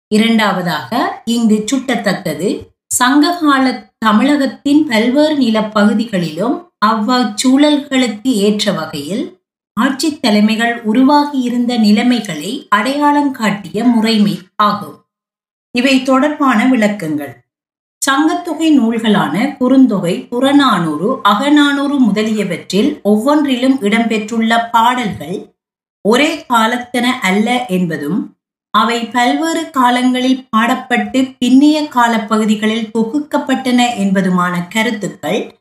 இரண்டாவதாக 0.08 1.22
இங்கு 1.24 1.64
சுட்டத்தக்கது 1.72 2.72
சங்ககால 2.86 3.92
தமிழகத்தின் 3.98 4.86
பல்வேறு 4.86 5.38
நிலப்பகுதிகளிலும் 5.38 6.68
அவ்வச்சூழல்களுக்கு 6.86 8.22
ஏற்ற 8.22 8.72
வகையில் 8.72 9.38
ஆட்சி 9.72 10.20
தலைமைகள் 10.20 10.84
உருவாகியிருந்த 10.84 11.78
நிலைமைகளை 11.78 12.66
அடையாளம் 12.68 13.30
காட்டிய 13.30 13.84
முறைமை 13.84 14.38
ஆகும். 14.56 15.04
இவை 15.70 16.02
தொடர்பான 16.02 16.66
விளக்கங்கள். 16.66 17.42
சங்கத்தொகை 18.06 18.78
நூல்களான 18.80 19.56
குறுந்தொகை 19.60 20.28
புறநானூறு 20.28 21.20
அகநானூறு 21.28 21.98
முதலியவற்றில் 21.98 23.00
ஒவ்வொன்றிலும் 23.02 23.80
இடம்பெற்றுள்ள 23.80 24.70
பாடல்கள் 24.70 25.53
ஒரே 26.04 26.44
காலத்தன 26.48 27.06
அல்ல 27.20 27.66
என்பதும் 27.68 28.34
அவை 28.70 29.04
பல்வேறு 29.04 29.70
காலங்களில் 29.70 30.48
பாடப்பட்டு 30.56 31.36
பின்னைய 31.40 31.88
காலப்பகுதிகளில் 31.88 32.90
தொகுக்கப்பட்டன 32.98 33.96
என்பதுமான 33.96 34.68
கருத்துக்கள் 34.68 35.54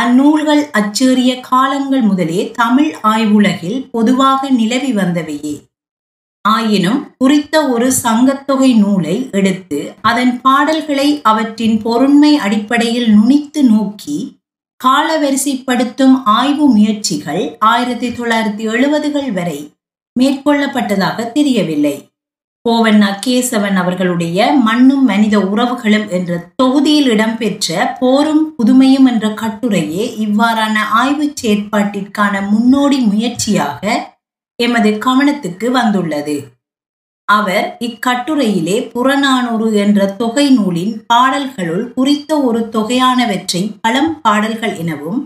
அந்நூல்கள் 0.00 0.70
அச்சேறிய 0.70 1.40
காலங்கள் 1.40 2.00
முதலே 2.00 2.50
தமிழ் 2.50 2.94
ஆய்வுலகில் 3.02 3.90
பொதுவாக 3.90 4.50
நிலவி 4.50 4.92
வந்தவையே. 4.92 5.54
ஆயினும் 6.40 7.14
குறித்த 7.18 7.68
ஒரு 7.68 7.92
சங்கத்தொகை 8.02 8.78
நூலை 8.78 9.28
எடுத்து 9.30 9.94
அதன் 10.00 10.40
பாடல்களை 10.40 11.20
அவற்றின் 11.22 11.82
பொருண்மை 11.84 12.34
அடிப்படையில் 12.36 13.08
நுனித்து 13.08 13.62
நோக்கி 13.62 14.42
காலவரிசைப்படுத்தும் 14.84 16.22
ஆய்வு 16.24 16.66
முயற்சிகள் 16.68 17.56
ஆயிரத்தி 17.58 18.08
தொள்ளாயிரத்தி 18.08 18.64
எழுபதுகள் 18.70 19.32
வரை 19.32 19.72
மேற்கொள்ளப்பட்டதாக 20.20 21.32
தெரியவில்லை. 21.32 22.12
கோவண்ணா 22.68 23.08
கேசவன் 23.26 23.74
அவர்களுடைய 23.74 24.52
மண்ணும் 24.52 25.04
மனித 25.04 25.38
உறவுகளும் 25.38 26.08
என்ற 26.08 26.38
தொகுதியில் 26.56 27.06
இடம்பெற்ற 27.06 27.96
போரும் 28.00 28.54
புதுமையும் 28.58 29.06
என்ற 29.06 29.28
கட்டுரையே 29.28 30.04
இவ்வாறான 30.24 30.76
ஆய்வுச் 30.94 31.36
செயற்பாட்டிற்கான 31.42 32.48
முன்னோடி 32.50 32.98
முயற்சியாக 32.98 34.12
எமது 34.56 34.90
கவனத்துக்கு 34.90 35.66
வந்துள்ளது. 35.70 36.36
அவர் 37.28 37.76
இக்கட்டுரையிலே 37.80 38.90
புறநானூறு 38.90 39.74
என்ற 39.74 40.06
தொகை 40.06 40.50
நூலின் 40.50 40.94
பாடல்களுள் 41.06 41.92
குறித்த 41.92 42.40
ஒரு 42.40 42.68
தொகையானவற்றை 42.72 43.62
பழம் 43.80 44.20
பாடல்கள் 44.22 44.76
எனவும் 44.76 45.20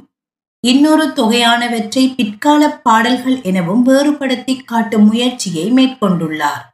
இன்னொரு 0.66 1.04
தொகையானவற்றை 1.08 2.14
பிற்கால 2.14 2.70
பாடல்கள் 2.70 3.42
எனவும் 3.42 3.82
வேறுபடுத்தி 3.82 4.54
காட்டும் 4.56 5.04
முயற்சியை 5.04 5.72
மேற்கொண்டுள்ளார். 5.72 6.64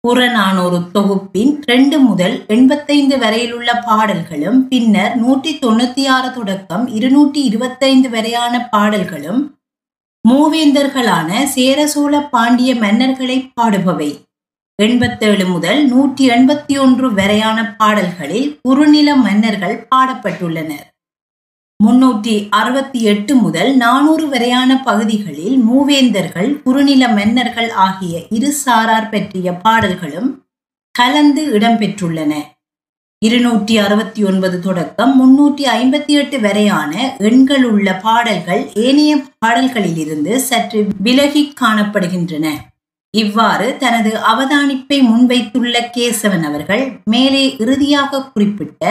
புறநானூறு 0.00 0.78
தொகுப்பின் 0.92 1.62
ரெண்டு 1.62 1.98
முதல் 1.98 2.36
எண்பத்தைந்து 2.46 3.18
வரையிலுள்ள 3.18 3.70
பாடல்களும் 3.80 4.68
பின்னர் 4.68 5.16
நூற்றி 5.16 5.52
தொண்ணூத்தி 5.54 6.06
ஆறு 6.06 6.32
தொடக்கம் 6.32 6.86
இருநூற்றி 6.86 7.42
இருபத்தைந்து 7.42 8.10
வரையான 8.10 8.68
பாடல்களும் 8.68 9.42
மூவேந்தர்களான 10.24 11.30
சேரசோழ 11.56 12.28
பாண்டிய 12.30 12.74
மன்னர்களை 12.74 13.52
பாடுபவை. 13.60 14.10
எண்பத்தேழு 14.82 15.46
முதல் 15.46 15.86
நூற்றி 15.86 16.28
எண்பத்தி 16.28 16.76
ஒன்று 16.80 17.14
வரையான 17.14 17.76
பாடல்களில் 17.76 18.58
குறுநில 18.62 19.16
மன்னர்கள் 19.16 19.86
பாடப்பட்டுள்ளனர். 19.94 20.86
முன்னூற்றி 21.84 22.32
அறுபத்தி 22.50 23.00
எட்டு 23.10 23.32
முதல் 23.34 23.70
நானூறு 23.74 24.24
வரையான 24.28 24.70
பகுதிகளில் 24.86 25.54
மூவேந்தர்கள் 25.68 26.50
குறுநில 26.64 27.02
மன்னர்கள் 27.08 27.70
ஆகிய 27.84 28.14
இரு 28.36 28.50
சாரார் 28.64 29.08
பற்றிய 29.08 29.52
பாடல்களும் 29.64 30.28
கலந்து 30.94 31.42
இடம்பெற்றுள்ளன. 31.58 32.32
இருநூற்றி 33.22 33.74
அறுபத்தி 33.78 34.20
ஒன்பது 34.24 34.58
தொடக்கம் 34.60 35.12
முன்னூற்றி 35.20 35.64
ஐம்பத்தி 35.76 36.12
எட்டு 36.20 36.40
வரையான 36.40 36.92
எண்களுள்ள 37.28 37.94
பாடல்கள் 38.02 38.62
ஏனைய 38.86 39.14
பாடல்களிலிருந்து 39.44 40.34
சற்று 40.48 40.82
விலகி 41.06 41.42
காணப்படுகின்றன. 41.60 42.46
இவ்வாறு 43.14 43.68
தனது 43.76 44.10
அவதானிப்பை 44.32 44.98
முன்வைத்துள்ள 45.08 45.74
கேசவன் 45.96 46.44
அவர்கள் 46.50 46.84
மேலே 47.04 47.44
இறுதியாக 47.56 48.22
குறிப்பிட்ட 48.26 48.84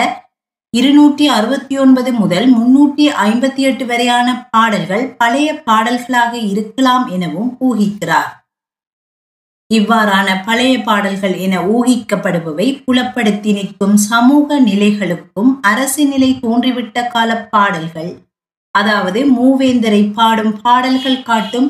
இருநூற்றி 0.73 1.27
அறுபத்தி 1.27 1.77
ஒன்பது 1.77 2.13
முதல் 2.13 2.47
முன்னூற்றி 2.53 3.05
ஐம்பத்தி 3.17 3.57
எட்டு 3.57 3.85
வரையான 3.85 4.47
பாடல்கள் 4.49 5.15
பழைய 5.17 5.61
பாடல்களாக 5.65 6.37
இருக்கலாம் 6.37 7.07
எனவும் 7.07 7.57
ஊகிக்கிறார். 7.59 8.29
இவ்வாறான 9.71 10.43
பழைய 10.45 10.79
பாடல்கள் 10.79 11.35
என 11.37 11.61
ஊகிக்கப்படுபவை 11.61 12.81
புலப்படுத்தி 12.85 13.51
நிற்கும் 13.53 13.97
சமூக 13.97 14.59
நிலைகளுக்கும் 14.59 15.59
அரசு 15.61 16.05
நிலை 16.05 16.39
தோன்றிவிட்ட 16.41 17.07
கால 17.07 17.47
பாடல்கள் 17.49 18.11
அதாவது 18.71 19.25
மூவேந்தரை 19.25 20.13
பாடும் 20.13 20.61
பாடல்கள் 20.61 21.23
காட்டும் 21.23 21.69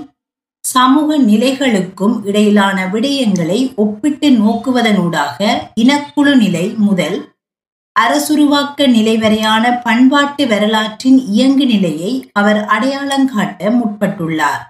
சமூக 0.64 1.18
நிலைகளுக்கும் 1.18 2.26
இடையிலான 2.26 2.86
விடயங்களை 2.86 3.74
ஒப்பிட்டு 3.76 4.30
நோக்குவதனூடாக 4.30 5.38
இனக்குழு 5.76 6.36
நிலை 6.36 6.76
முதல் 6.78 7.38
அரசுருவாக்க 7.96 8.88
நிலை 8.88 9.18
வரையான 9.18 9.82
பண்பாட்டு 9.84 10.48
வரலாற்றின் 10.48 11.18
இயங்கு 11.28 11.66
நிலையை 11.66 12.12
அவர் 12.34 12.60
அடையாளங்காட்ட 12.66 13.72
முற்பட்டுள்ளார். 13.80 14.62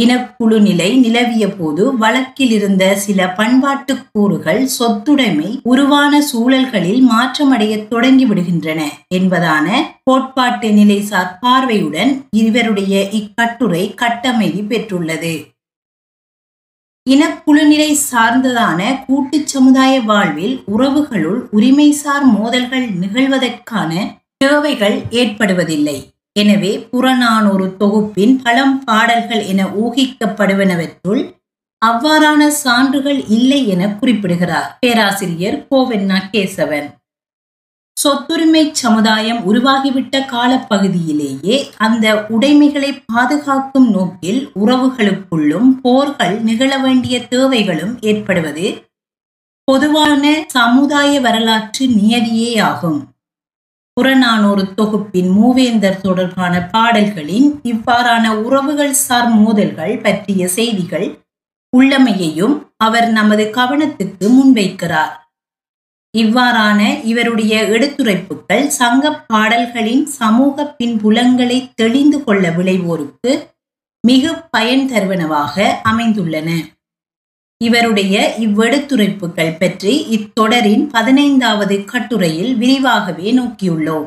இனக்குழு 0.00 0.60
நிலை 0.60 0.96
நிலவிய 0.96 1.44
போது 1.48 1.96
வழக்கில் 1.96 2.50
இருந்த 2.50 2.96
சில 2.96 3.28
பண்பாட்டு 3.28 3.94
கூறுகள் 4.12 4.68
சொத்துடைமை 4.78 5.50
உருவான 5.62 6.20
சூழல்களில் 6.22 7.02
மாற்றமடைய 7.10 7.74
தொடங்கிவிடுகின்றன 7.92 8.80
என்பதான 9.14 9.66
கோட்பாட்டு 10.04 10.70
நிலைசார் 10.70 11.32
பார்வையுடன் 11.40 12.12
இவருடைய 12.36 13.08
இக்கட்டுரை 13.20 13.94
கட்டமைதி 14.02 14.62
பெற்றுள்ளது. 14.62 15.34
இனக்குழுநிலை 17.06 17.90
சார்ந்ததான 18.10 18.80
கூட்டு 19.06 19.38
சமுதாய 19.52 19.92
வாழ்வில் 20.00 20.54
உறவுகளுள் 20.74 21.38
உரிமைசார் 21.56 22.24
மோதல்கள் 22.36 22.86
நிகழ்வதற்கான 23.02 23.92
தேவைகள் 24.36 24.96
ஏற்படுவதில்லை. 25.20 25.98
எனவே 26.32 26.72
புறநானூறு 26.90 27.66
தொகுப்பின் 27.76 28.34
பழம் 28.42 28.74
பாடல்கள் 28.84 29.44
என 29.52 29.62
ஊகிக்கப்படுவனவற்றுள் 29.82 31.22
அவ்வாறான 31.82 32.42
சான்றுகள் 32.64 33.20
இல்லை 33.36 33.60
என 33.68 33.82
குறிப்பிடுகிறார். 34.00 34.68
பேராசிரியர் 34.80 35.58
கோவென்னா 35.70 36.18
கேசவன். 36.34 36.88
சொத்துரிமை 37.96 38.72
சமுதாயம் 38.72 39.40
உருவாகிவிட்ட 39.44 40.24
காலப்பகுதியிலேயே 40.26 41.68
அந்த 41.76 42.24
உடைமைகளை 42.28 43.02
பாதுகாக்கும் 43.04 43.90
நோக்கில் 43.90 44.50
உறவுகளுக்குள்ளும் 44.60 45.70
போர்கள் 45.82 46.40
நிகழ 46.40 46.78
வேண்டிய 46.78 47.26
தேவைகளும் 47.26 47.98
ஏற்படுவது 48.00 48.66
பொதுவான 49.64 50.44
சமுதாய 50.46 51.20
வரலாற்று 51.20 51.86
நியதியேயாகும் 51.86 53.00
புறநானூறு 53.96 54.74
தொகுப்பின் 54.74 55.30
மூவேந்தர் 55.36 56.00
தொடர்பான 56.00 56.68
பாடல்களின் 56.72 57.60
இவ்வாறான 57.64 58.42
உறவுகள் 58.42 58.92
சார் 58.92 59.28
மோதல்கள் 59.28 60.00
பற்றிய 60.00 60.48
செய்திகள் 60.48 61.06
உள்ளமையையும் 61.76 62.54
அவர் 62.76 63.08
நமது 63.08 63.44
கவனத்துக்கு 63.44 64.26
முன்வைக்கிறார். 64.28 65.25
இவ்வாறான 66.22 66.80
இவருடைய 67.02 67.54
எடுத்துரைப்புகள் 67.76 68.64
சங்க 68.78 69.10
பாடல்களின் 69.30 70.04
சமூக 70.20 70.64
பின்புலங்களை 70.78 71.58
தெளிந்து 71.74 72.18
கொள்ள 72.24 72.50
விளைவோருக்கு 72.50 73.32
மிக 74.04 74.32
பயன் 74.54 74.84
தருவனவாக 74.90 75.66
அமைந்துள்ளன. 75.90 76.50
இவருடைய 77.60 78.14
இவ்வெடுத்துரைப்புகள் 78.38 79.56
பற்றி 79.58 79.92
இத்தொடரின் 80.16 80.84
பதினைந்தாவது 80.86 81.76
கட்டுரையில் 81.84 82.52
விரிவாகவே 82.56 83.28
நோக்கியுள்ளோம். 83.32 84.06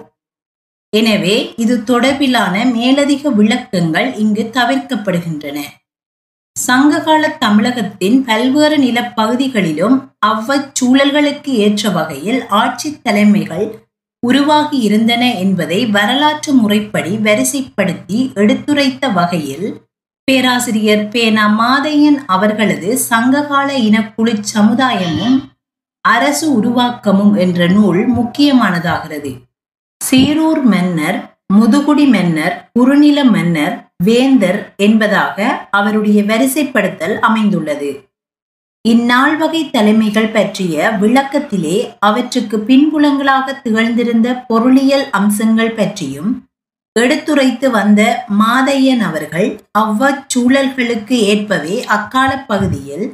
எனவே 0.93 1.35
இது 1.55 1.75
தொடர்பிலான 1.89 2.55
மேலதிக 2.75 3.31
விளக்கங்கள் 3.39 4.09
இங்கு 4.15 4.43
தவிர்க்கப்படுகின்றன. 4.57 5.57
சங்ககால 6.59 7.29
தமிழகத்தின் 7.39 8.25
பல்வேறு 8.25 8.77
நிலப்பகுதிகளிலும் 8.77 10.11
அவ்வச்சூழல்களுக்கு 10.25 11.51
ஏற்ற 11.57 11.89
வகையில் 11.89 12.47
ஆட்சி 12.47 12.99
தலைமைகள் 13.01 13.67
உருவாகி 14.19 14.77
இருந்தன 14.79 15.35
என்பதை 15.35 15.85
வரலாற்று 15.85 16.53
முறைப்படி 16.53 17.15
வரிசைப்படுத்தி 17.17 18.33
எடுத்துரைத்த 18.33 19.13
வகையில் 19.13 19.67
பேராசிரியர் 20.27 21.07
பேனா 21.07 21.45
மாதையன் 21.59 22.19
அவர்களது 22.25 22.97
சங்ககால 22.97 23.77
இனக்குழு 23.77 24.33
சமுதாயமும் 24.55 25.37
அரசு 26.01 26.47
உருவாக்கமும் 26.61 27.33
என்ற 27.37 27.67
நூல் 27.67 28.01
முக்கியமானதாகிறது. 28.17 29.31
சீரூர் 30.01 30.61
மன்னர் 30.63 31.38
முதுகுடி 31.49 32.05
மன்னர் 32.09 32.55
குறுநில 32.73 33.23
மன்னர் 33.23 33.75
வேந்தர் 34.03 34.73
என்பதாக 34.75 35.37
அவருடைய 35.69 36.19
வரிசைப்படுத்தல் 36.23 37.15
அமைந்துள்ளது. 37.19 37.89
இந்நாள் 38.85 39.37
வகை 39.37 39.61
தலைமைகள் 39.69 40.29
பற்றிய 40.31 40.91
விளக்கத்திலே 41.01 41.77
அவற்றுக்கு 41.99 42.57
பின்புலங்களாக 42.57 43.55
திகழ்ந்திருந்த 43.63 44.27
பொருளியல் 44.47 45.07
அம்சங்கள் 45.11 45.73
பற்றியும் 45.73 46.31
எடுத்துரைத்து 46.95 47.67
வந்த 47.71 48.01
மாதையன் 48.39 48.99
அவர்கள் 48.99 49.49
அவ்வச்சூழல்களுக்கு 49.79 51.17
ஏற்பவே 51.33 51.75
அக்கால 51.87 52.31
பகுதியில் 52.47 53.05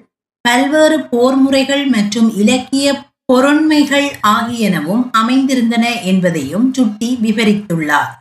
பல்வேறு 0.41 0.99
போர் 1.03 1.35
முறைகள் 1.35 1.85
மற்றும் 1.85 2.29
இலக்கிய 2.35 2.87
பொருண்மைகள் 3.25 4.09
ஆகியனவும் 4.27 5.03
அமைந்திருந்தன 5.17 5.85
என்பதையும் 6.03 6.73
சுட்டி 6.73 7.17
விவரித்துள்ளார். 7.21 8.13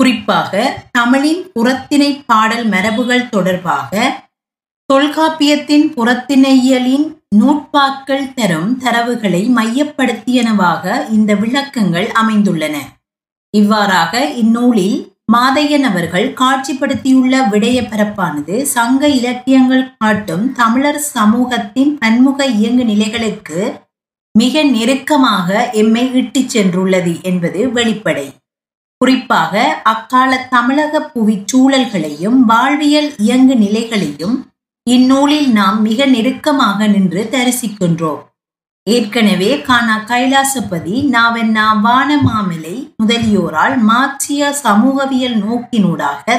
குறிப்பாக 0.00 0.82
தமிழின் 0.90 1.50
புறத்திணை 1.52 2.22
பாடல் 2.26 2.66
மரபுகள் 2.68 3.28
தொடர்பாக 3.28 3.92
தொல்காப்பியத்தின் 4.92 5.86
புறத்திணையியலின் 5.94 7.06
நூட்பாக்கள் 7.36 8.34
தரும் 8.34 8.78
தரவுகளை 8.84 9.40
மையப்படுத்தியனவாக 9.56 11.08
இந்த 11.10 11.34
விளக்கங்கள் 11.34 12.06
அமைந்துள்ளன. 12.12 12.76
இவ்வாறாக 13.54 14.32
இந்நூலில் 14.34 14.98
மாதையன் 15.32 15.82
அவர்கள் 15.82 16.28
காட்சிப்படுத்தியுள்ள 16.32 17.34
விடய 17.50 17.78
பரப்பானது 17.82 18.62
சங்க 18.62 19.08
இலக்கியங்கள் 19.08 19.92
காட்டும் 19.98 20.52
தமிழர் 20.52 20.98
சமூகத்தின் 20.98 21.98
பன்முக 21.98 22.46
இயங்கு 22.46 22.84
நிலைகளுக்கு 22.84 23.60
மிக 24.34 24.62
நெருக்கமாக 24.62 25.70
எம்மை 25.72 26.14
இட்டுச் 26.14 26.56
சென்றுள்ளது 26.56 27.22
என்பது 27.22 27.60
வெளிப்படை. 27.70 28.26
குறிப்பாக 29.00 29.80
அக்கால 29.82 30.46
தமிழக 30.50 31.00
புவி 31.00 31.42
சூழல்களையும் 31.52 32.38
வாழ்வியல் 32.40 33.14
இயங்கு 33.16 33.54
நிலைகளையும் 33.54 34.36
இந்நூலில் 34.82 35.48
நாம் 35.52 35.82
மிக 35.82 36.06
நெருக்கமாக 36.06 36.86
நின்று 36.86 37.28
தரிசிக்கின்றோம். 37.30 38.22
ஏற்கனவே 38.82 39.60
காணா 39.60 39.96
கைலாசபதி 40.08 40.96
நாவென்னா 41.12 41.66
வானமாமலை 41.84 42.76
முதலியோரால் 43.02 43.76
மார்க்சிய 43.78 44.52
சமூகவியல் 44.52 45.36
நோக்கினூடாக 45.44 46.36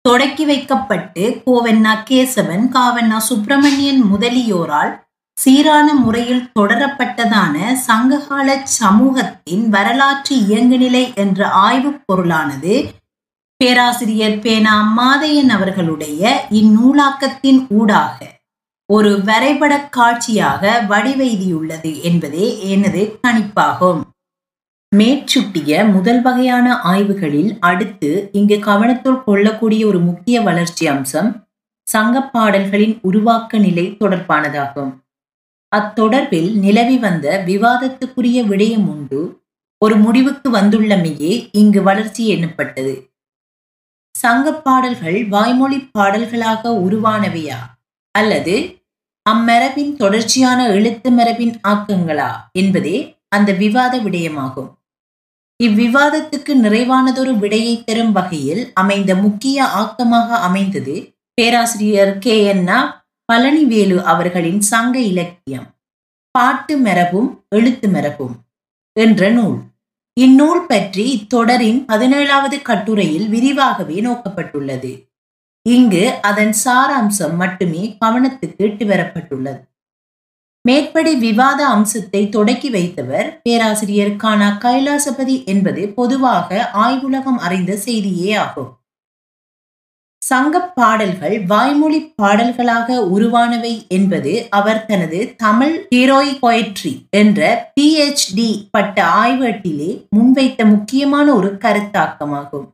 தொடக்கி 0.00 0.44
வைக்கப்பட்டு 0.44 1.42
கோவென்னா 1.46 1.94
கேசவன் 2.10 2.64
காவண்ணா 2.72 3.16
சுப்பிரமணியன் 3.16 4.02
முதலியோரால் 4.12 4.92
சீரான 5.38 5.94
முறையில் 5.94 6.50
தொடரப்பட்டதான 6.58 7.74
சங்ககால 7.74 8.56
சமூகத்தின் 8.64 9.68
வரலாற்று 9.68 10.36
இயங்குநிலை 10.36 11.14
என்ற 11.14 11.48
ஆய்வுப் 11.48 12.02
பொருளானது 12.06 12.74
பேராசிரியர் 13.56 14.38
பேனா 14.38 14.74
மாதையன் 14.96 15.48
அவர்களுடைய 15.48 16.48
இந்நூலாக்கத்தின் 16.50 17.66
ஊடாக 17.68 18.26
ஒரு 18.92 19.24
வரைபட 19.24 19.80
காட்சியாக 19.80 20.84
வடிவெய்தியுள்ளது 20.88 22.02
என்பதே 22.02 22.70
எனது 22.70 23.18
கணிப்பாகும். 23.26 24.00
மேற்சுட்டிய 24.96 25.92
முதல் 25.92 26.22
வகையான 26.22 26.80
ஆய்வுகளில் 26.82 27.56
அடுத்து 27.60 28.28
இங்கு 28.32 28.56
கவனத்துள் 28.56 29.24
கொள்ளக்கூடிய 29.24 29.86
ஒரு 29.86 29.98
முக்கிய 29.98 30.40
வளர்ச்சி 30.40 30.86
அம்சம் 30.86 31.30
சங்க 31.86 32.20
பாடல்களின் 32.20 32.98
உருவாக்க 33.02 33.58
நிலை 33.58 33.96
தொடர்பானதாகும். 34.00 34.92
அத்தொடர்பில் 35.76 36.54
நிலவி 36.54 36.98
வந்த 36.98 37.42
விவாதத்துக்குரிய 37.46 38.42
விடயம் 38.46 38.86
உண்டு. 38.86 39.42
ஒரு 39.78 39.96
முடிவுக்கு 39.96 40.50
வந்துள்ளமையே 40.50 41.48
இங்கு 41.52 41.82
வளர்ச்சி 41.82 42.34
எண்ணப்பட்டது. 42.34 43.10
சங்கப் 44.18 44.64
பாடல்கள் 44.64 45.28
வாய்மொழி 45.28 45.78
பாடல்களாக 45.80 46.70
உருவானவையா? 46.70 47.58
அல்லது 48.10 48.82
அம்மரபின் 49.30 49.96
தொடர்ச்சியான 49.96 50.68
எழுத்து 50.68 51.10
மரபின் 51.10 51.60
ஆக்கங்களா? 51.68 52.30
என்பதே 52.52 53.16
அந்த 53.28 53.52
விவாத 53.52 53.98
விடயமாகும். 53.98 54.70
இவ்விவாதத்துக்கு 55.64 56.54
நிறைவானதொரு 56.62 57.38
விடையை 57.38 57.84
தரும் 57.84 58.12
வகையில் 58.12 58.70
அமைந்த 58.74 59.14
முக்கிய 59.14 59.64
ஆக்கமாக 59.64 60.28
அமைந்தது 60.28 61.16
பேராசிரியர் 61.34 62.18
கே 62.18 62.44
என்னா 62.44 63.06
பழனிவேலு 63.32 64.02
அவர்களின் 64.02 64.60
சங்க 64.60 64.98
இலக்கியம் 64.98 65.66
பாட்டு 66.30 66.78
மரபும் 66.78 67.44
எழுத்து 67.48 67.88
மரபும் 67.88 68.36
என்ற 68.92 69.30
நூல். 69.30 69.58
இந்நூல் 70.12 70.66
பற்றி 70.66 71.04
இத்தொடரின் 71.10 71.84
பதினேழாவது 71.86 72.62
கட்டுரையில் 72.62 73.28
விரிவாகவே 73.28 74.00
நோக்கப்பட்டுள்ளது. 74.00 75.10
இங்கு 75.62 76.18
அதன் 76.22 76.54
சாராம்சம் 76.64 77.36
மட்டுமே 77.36 77.96
கவனத்துக்கு 78.04 78.56
இட்டு 78.56 78.86
வரப்பட்டுள்ளது. 78.86 79.60
மேற்படி 80.64 81.14
விவாத 81.14 81.66
அம்சத்தை 81.66 82.28
தொடக்கி 82.28 82.70
வைத்தவர் 82.70 83.40
பேராசிரியர் 83.42 84.16
கானா 84.16 84.58
கைலாசபதி 84.60 85.44
என்பது 85.44 85.88
பொதுவாக 85.88 86.70
ஆய்வுலகம் 86.72 87.38
அறிந்த 87.38 87.76
செய்தியே 87.76 88.32
ஆகும். 88.34 88.77
சங்கப் 90.18 90.74
பாடல்கள் 90.74 91.44
வாய்மொழி 91.44 92.12
பாடல்களாக 92.22 93.08
உருவானவை 93.14 93.86
என்பது 93.88 94.46
அவர் 94.50 94.86
தனது 94.86 95.34
தமிழ் 95.36 95.86
ஹீரோய் 95.94 96.38
பொயட்ரி 96.42 97.08
என்ற 97.10 97.70
பிஹெச்டி 97.80 98.68
பட்ட 98.70 99.04
ஆய்வேட்டிலே 99.04 100.06
முன்வைத்த 100.16 100.64
முக்கியமான 100.64 101.34
ஒரு 101.34 101.54
கருத்தாக்கமாகும். 101.54 102.66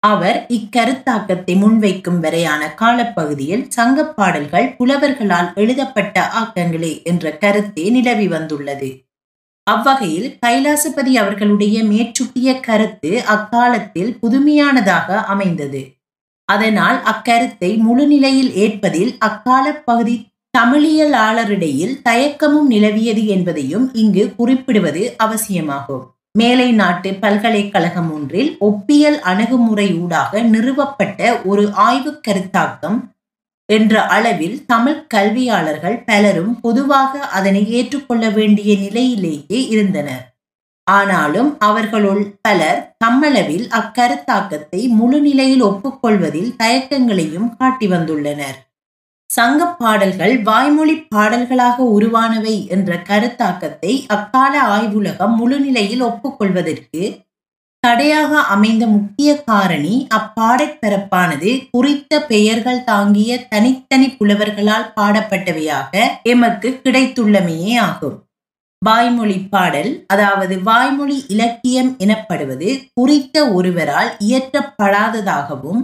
அவர் 0.00 0.46
இக்கருத்தாக்கத்தை 0.48 1.54
முன்வைக்கும் 1.54 2.18
வரையான 2.18 2.74
காலப்பகுதியில் 2.74 3.66
சங்கப் 3.68 4.16
பாடல்கள் 4.16 4.76
புலவர்களால் 4.78 5.54
எழுதப்பட்ட 5.54 6.30
ஆக்கங்களே 6.40 7.04
என்ற 7.04 7.32
கருத்தே 7.32 7.90
நிலவி 7.90 8.28
வந்துள்ளது. 8.28 9.04
அவ்வகையில் 9.62 10.38
கைலாசபதி 10.46 11.16
அவர்களுடைய 11.16 11.82
மேற்சுட்டிய 11.82 12.60
கருத்து 12.60 13.24
அக்காலத்தில் 13.26 14.18
புதுமையானதாக 14.20 15.24
அமைந்தது. 15.24 15.97
அதனால் 16.52 16.98
அக்கருத்தை 17.12 17.70
முழுநிலையில் 17.86 18.52
ஏற்பதில் 18.64 19.12
அக்கால 19.18 19.72
பகுதி 19.72 20.16
தமிழியலாளரிடையில் 20.58 21.96
தயக்கமும் 22.04 22.68
நிலவியது 22.70 23.24
என்பதையும் 23.26 23.90
இங்கு 23.92 24.24
குறிப்பிடுவது 24.36 25.02
அவசியமாகும். 25.16 26.04
மேலை 26.32 26.72
நாட்டு 26.72 27.10
பல்கலைக்கழகம் 27.14 28.10
ஒன்றில் 28.12 28.50
ஒப்பியல் 28.60 29.18
அணுகுமுறையூடாக 29.30 30.42
நிறுவப்பட்ட 30.44 31.20
ஒரு 31.44 31.64
ஆய்வு 31.72 32.20
கருத்தாக்கம் 32.28 32.98
என்ற 33.68 34.02
அளவில் 34.06 34.58
தமிழ் 34.66 35.00
கல்வியாளர்கள் 35.14 35.96
பலரும் 36.04 36.52
பொதுவாக 36.60 37.18
அதனை 37.38 37.62
ஏற்றுக்கொள்ள 37.70 38.24
வேண்டிய 38.30 38.70
நிலையிலேயே 38.76 39.60
இருந்தனர். 39.68 40.24
ஆனாலும் 40.90 41.56
அவர்களுள் 41.58 42.22
பலர் 42.40 42.94
தம்மளவில் 43.04 43.66
அக்கருத்தாக்கத்தை 43.80 44.80
முழு 44.88 45.20
நிலையில் 45.20 45.62
ஒப்புக்கொள்வதில் 45.62 46.50
தயக்கங்களையும் 46.56 47.56
காட்டி 47.56 47.86
வந்துள்ளனர். 47.88 48.58
சங்க 49.30 49.66
பாடல்கள் 49.66 50.42
வாய்மொழி 50.42 50.94
பாடல்களாக 51.14 51.84
உருவானவை 51.96 52.66
என்ற 52.68 52.96
கருத்தாக்கத்தை 53.08 53.92
அக்கால 54.06 54.54
ஆய்வுலகம் 54.62 55.34
முழுநிலையில் 55.40 56.02
ஒப்புக்கொள்வதற்கு 56.02 57.02
தடையாக 57.80 58.40
அமைந்த 58.54 58.86
முக்கிய 58.86 59.42
காரணி 59.42 60.06
அப்பாடற்பரப்பானது 60.18 61.50
குறித்த 61.70 62.20
பெயர்கள் 62.22 62.84
தாங்கிய 62.84 63.38
தனித்தனி 63.48 64.08
புலவர்களால் 64.18 64.88
பாடப்பட்டவையாக 64.96 65.92
எமக்கு 66.22 66.80
கிடைத்துள்ளமையே 66.84 67.74
ஆகும். 67.78 68.16
வாய்மொழி 68.82 69.38
பாடல் 69.50 70.04
அதாவது 70.06 70.62
வாய்மொழி 70.62 71.24
இலக்கியம் 71.28 71.96
எனப்படுவது 71.98 72.68
குறித்த 72.94 73.52
ஒருவரால் 73.52 74.10
இயற்றப்படாததாகவும் 74.20 75.80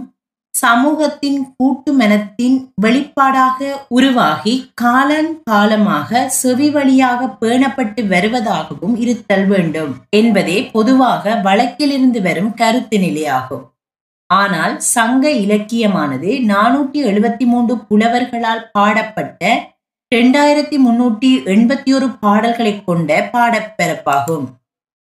சமூகத்தின் 0.53 1.39
கூட்டுமெனத்தின் 1.57 2.55
வெளிப்பாடாக 2.81 3.59
உருவாகி 3.87 4.71
காலன் 4.73 5.41
காலமாக 5.43 6.27
செவி 6.29 6.69
வழியாக 6.69 7.27
பேணப்பட்டு 7.41 8.07
வருவதாகவும் 8.07 8.95
இருத்தல் 8.97 9.45
வேண்டும் 9.45 9.93
என்பதே 10.09 10.69
பொதுவாக 10.71 11.35
வழக்கிலிருந்து 11.35 12.21
வரும் 12.21 12.53
கருத்து 12.53 12.99
நிலையாகும். 12.99 13.65
ஆனால் 14.29 14.79
சங்க 14.79 15.29
இலக்கியமானது 15.29 16.29
நானூற்றி 16.45 16.99
எழுபத்தி 17.05 17.45
மூன்று 17.45 17.75
புலவர்களால் 17.89 18.69
பாடப்பட்ட 18.71 19.43
இரண்டாயிரத்தி 20.15 20.77
முன்னூற்றி 20.77 21.29
எண்பத்தி 21.45 21.93
ஒரு 21.93 22.07
பாடல்களை 22.19 22.83
கொண்ட 22.83 23.29
பாடப்பெறப்பாகும். 23.33 24.45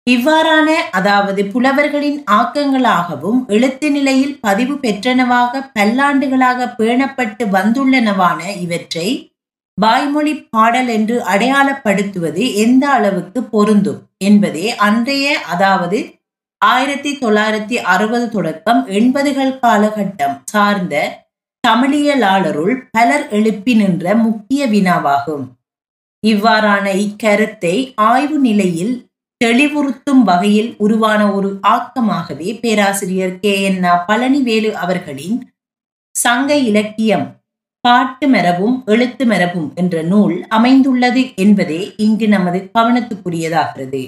இவ்வாறான 0.07 0.69
அதாவது 0.91 1.45
புலவர்களின் 1.45 2.19
ஆக்கங்களாகவும் 2.31 3.47
எழுத்து 3.47 3.91
நிலையில் 3.91 4.35
பதிவு 4.41 4.75
பெற்றனவாக 4.75 5.63
பல்லாண்டுகளாக 5.79 6.69
பேணப்பட்டு 6.79 7.45
வந்துள்ளனவான 7.49 8.41
இவற்றை 8.61 9.09
வாய்மொழி 9.79 10.35
பாடல் 10.51 10.89
என்று 10.89 11.17
அடையாளப்படுத்துவது 11.25 12.55
எந்த 12.55 12.89
அளவுக்கு 12.89 13.43
பொருந்தும் 13.45 14.01
என்பதே 14.19 14.67
அன்றைய 14.79 15.39
அதாவது 15.49 16.01
ஆயிரத்தி 16.63 17.19
தொள்ளாயிரத்தி 17.19 17.77
அறுபது 17.85 18.29
தொடக்கம் 18.29 18.87
எண்பதுகள் 18.91 19.59
காலகட்டம் 19.59 20.37
சார்ந்த 20.45 20.95
தமிழியலாளருள் 21.67 22.75
பலர் 22.91 23.29
எழுப்பி 23.29 23.75
நின்ற 23.75 24.15
முக்கிய 24.17 24.67
வினாவாகும். 24.67 25.45
இவ்வாறான 26.27 26.87
இக்கருத்தை 27.05 27.93
ஆய்வு 27.95 28.39
நிலையில் 28.39 28.95
தெளிவுறுத்தும் 29.45 30.23
வகையில் 30.25 30.75
உருவான 30.79 31.33
ஒரு 31.33 31.61
ஆக்கமாகவே 31.69 32.59
பேராசிரியர் 32.61 33.41
கே. 33.41 33.63
என். 33.63 33.83
பழனிவேலு 34.09 34.71
அவர்களின் 34.75 35.37
சங்க 36.15 36.57
இலக்கியம் 36.69 37.27
பாட்டு 37.85 38.29
மரபும் 38.29 38.83
எழுத்து 38.87 39.27
மரபும் 39.27 39.73
என்ற 39.75 40.03
நூல் 40.03 40.47
அமைந்துள்ளது 40.49 41.23
என்பதே 41.37 41.95
இங்கு 41.97 42.29
நமது 42.29 42.71
கவனத்துக்குரியதாகிறது. 42.75 44.03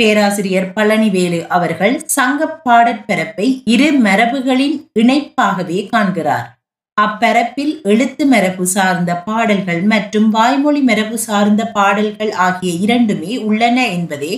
பேராசிரியர் 0.00 0.68
பழனிவேலு 0.76 1.46
அவர்கள் 1.46 1.96
சங்க 2.06 2.46
பாடற்பரப்பை 2.64 3.48
இரு 3.64 3.88
மரபுகளின் 4.06 4.76
இணைப்பாகவே 5.00 5.80
காண்கிறார். 5.88 6.48
அப்பரப்பில் 6.96 7.74
எழுத்து 7.82 8.24
மரபு 8.26 8.64
சார்ந்த 8.66 9.10
பாடல்கள் 9.26 9.82
மற்றும் 9.82 10.28
வாய்மொழி 10.28 10.80
மரபு 10.80 11.18
சார்ந்த 11.18 11.62
பாடல்கள் 11.76 12.32
ஆகிய 12.46 12.72
இரண்டுமே 12.84 13.32
உள்ளன 13.38 13.78
என்பதே 13.88 14.32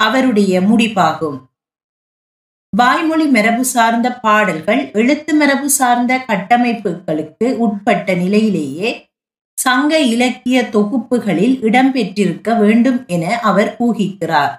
அவருடைய 0.00 0.60
முடிவாகும். 0.60 1.38
வாய்மொழி 2.72 3.26
மரபு 3.26 3.64
சார்ந்த 3.64 4.08
பாடல்கள் 4.24 4.90
எழுத்து 4.92 5.34
மரபு 5.34 5.68
சார்ந்த 5.70 6.12
கட்டமைப்புகளுக்கு 6.28 7.46
உட்பட்ட 7.66 8.14
நிலையிலேயே 8.14 8.90
சங்க 9.58 9.98
இலக்கிய 10.14 10.58
தொகுப்புகளில் 10.74 11.56
இடம்பெற்றிருக்க 11.62 12.48
வேண்டும் 12.58 12.98
என 13.06 13.24
அவர் 13.42 13.70
ஊகிக்கிறார். 13.86 14.54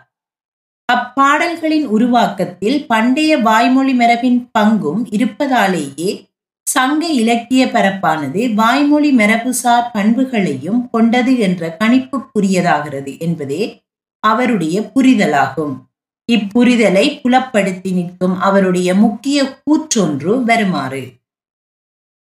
அப்பாடல்களின் 0.92 1.86
உருவாக்கத்தில் 1.86 2.86
பண்டைய 2.86 3.38
வாய்மொழி 3.38 3.94
மரபின் 3.94 4.50
பங்கும் 4.60 5.02
இருப்பதாலேயே 5.10 6.28
சங்க 6.64 7.06
இலக்கிய 7.06 7.66
பரப்பானது 7.66 8.54
வாய்மொழி 8.54 9.16
மரபுசார் 9.16 9.92
பண்புகளையும் 9.94 10.90
கொண்டது 10.90 11.40
என்ற 11.40 11.78
கணிப்புக்குரியதாகிறது 11.80 13.20
என்பதே 13.20 13.84
அவருடைய 14.20 14.92
புரிதலாகும். 14.96 15.76
இப்புரிதலை 16.32 17.20
புலப்படுத்தி 17.22 17.92
நிற்கும் 17.92 18.40
அவருடைய 18.40 18.96
முக்கிய 18.96 19.44
கூற்றொன்று 19.44 20.44
வருமாறு. 20.44 21.04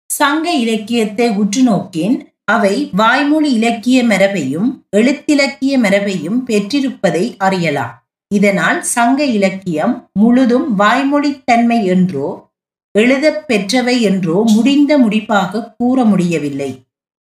சங்க 0.07 0.51
இலக்கியத்தை 0.53 1.29
உற்று 1.29 1.63
நோக்கின் 1.63 2.33
அவை 2.45 2.91
வாய்மொழி 2.93 3.53
இலக்கிய 3.53 4.05
மரபையும் 4.05 4.85
எழுத்திலக்கிய 4.97 5.79
மரபையும் 5.79 6.39
பெற்றிருப்பதை 6.47 7.35
அறியலாம். 7.39 8.08
இதனால் 8.35 8.83
சங்க 8.83 9.25
இலக்கியம் 9.25 10.11
முழுதும் 10.13 10.79
வாய்மொழித்தன்மை 10.79 11.85
என்றோ 11.85 12.51
எழுதப் 12.99 13.45
பெற்றவை 13.49 14.01
என்றோ 14.01 14.43
முடிந்த 14.47 14.99
முடிப்பாக 14.99 15.75
கூற 15.79 16.05
முடியவில்லை. 16.05 16.71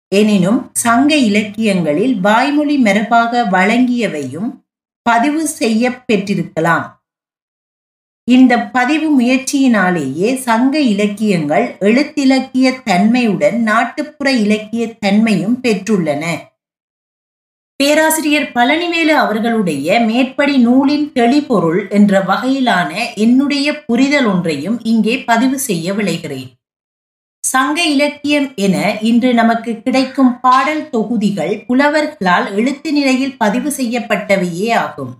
எனினும் 0.08 0.70
சங்க 0.72 1.16
இலக்கியங்களில் 1.16 2.20
வாய்மொழி 2.20 2.76
மரபாக 2.78 3.42
வழங்கியவையும் 3.50 4.48
பதிவு 5.02 5.46
செய்ய 5.46 5.90
பெற்றிருக்கலாம். 6.12 6.86
இந்த 8.24 8.58
பதிவு 8.68 9.20
முயற்சியினாலேயே 9.20 10.34
சங்க 10.36 10.80
இலக்கியங்கள் 10.80 11.76
எழுத்திலக்கிய 11.80 12.82
தன்மையுடன் 12.84 13.62
நாட்டுப்புற 13.62 14.32
இலக்கிய 14.32 14.94
தன்மையும் 14.98 15.58
பெற்றுள்ளன. 15.62 16.24
பேராசிரியர் 17.80 18.46
பழனிவேலு 18.54 19.12
அவர்களுடைய 19.14 19.98
மேற்படி 20.00 20.56
நூலின் 20.56 21.12
தெளிபொருள் 21.14 21.88
என்ற 21.88 22.20
வகையிலான 22.20 22.90
என்னுடைய 23.14 23.66
புரிதல் 23.84 24.24
ஒன்றையும் 24.24 24.78
இங்கே 24.82 25.14
பதிவு 25.18 25.58
செய்ய 25.58 25.94
விளைகிறேன். 25.94 26.48
சங்க 27.44 27.82
இலக்கியம் 27.82 28.48
என 28.54 28.76
இன்று 29.00 29.34
நமக்கு 29.34 29.74
கிடைக்கும் 29.82 30.40
பாடல் 30.40 30.90
தொகுதிகள் 30.90 31.64
புலவர்களால் 31.68 32.54
எழுத்து 32.54 32.92
நிலையில் 32.92 33.36
பதிவு 33.36 33.72
செய்யப்பட்டவையே 33.76 34.72
ஆகும். 34.74 35.12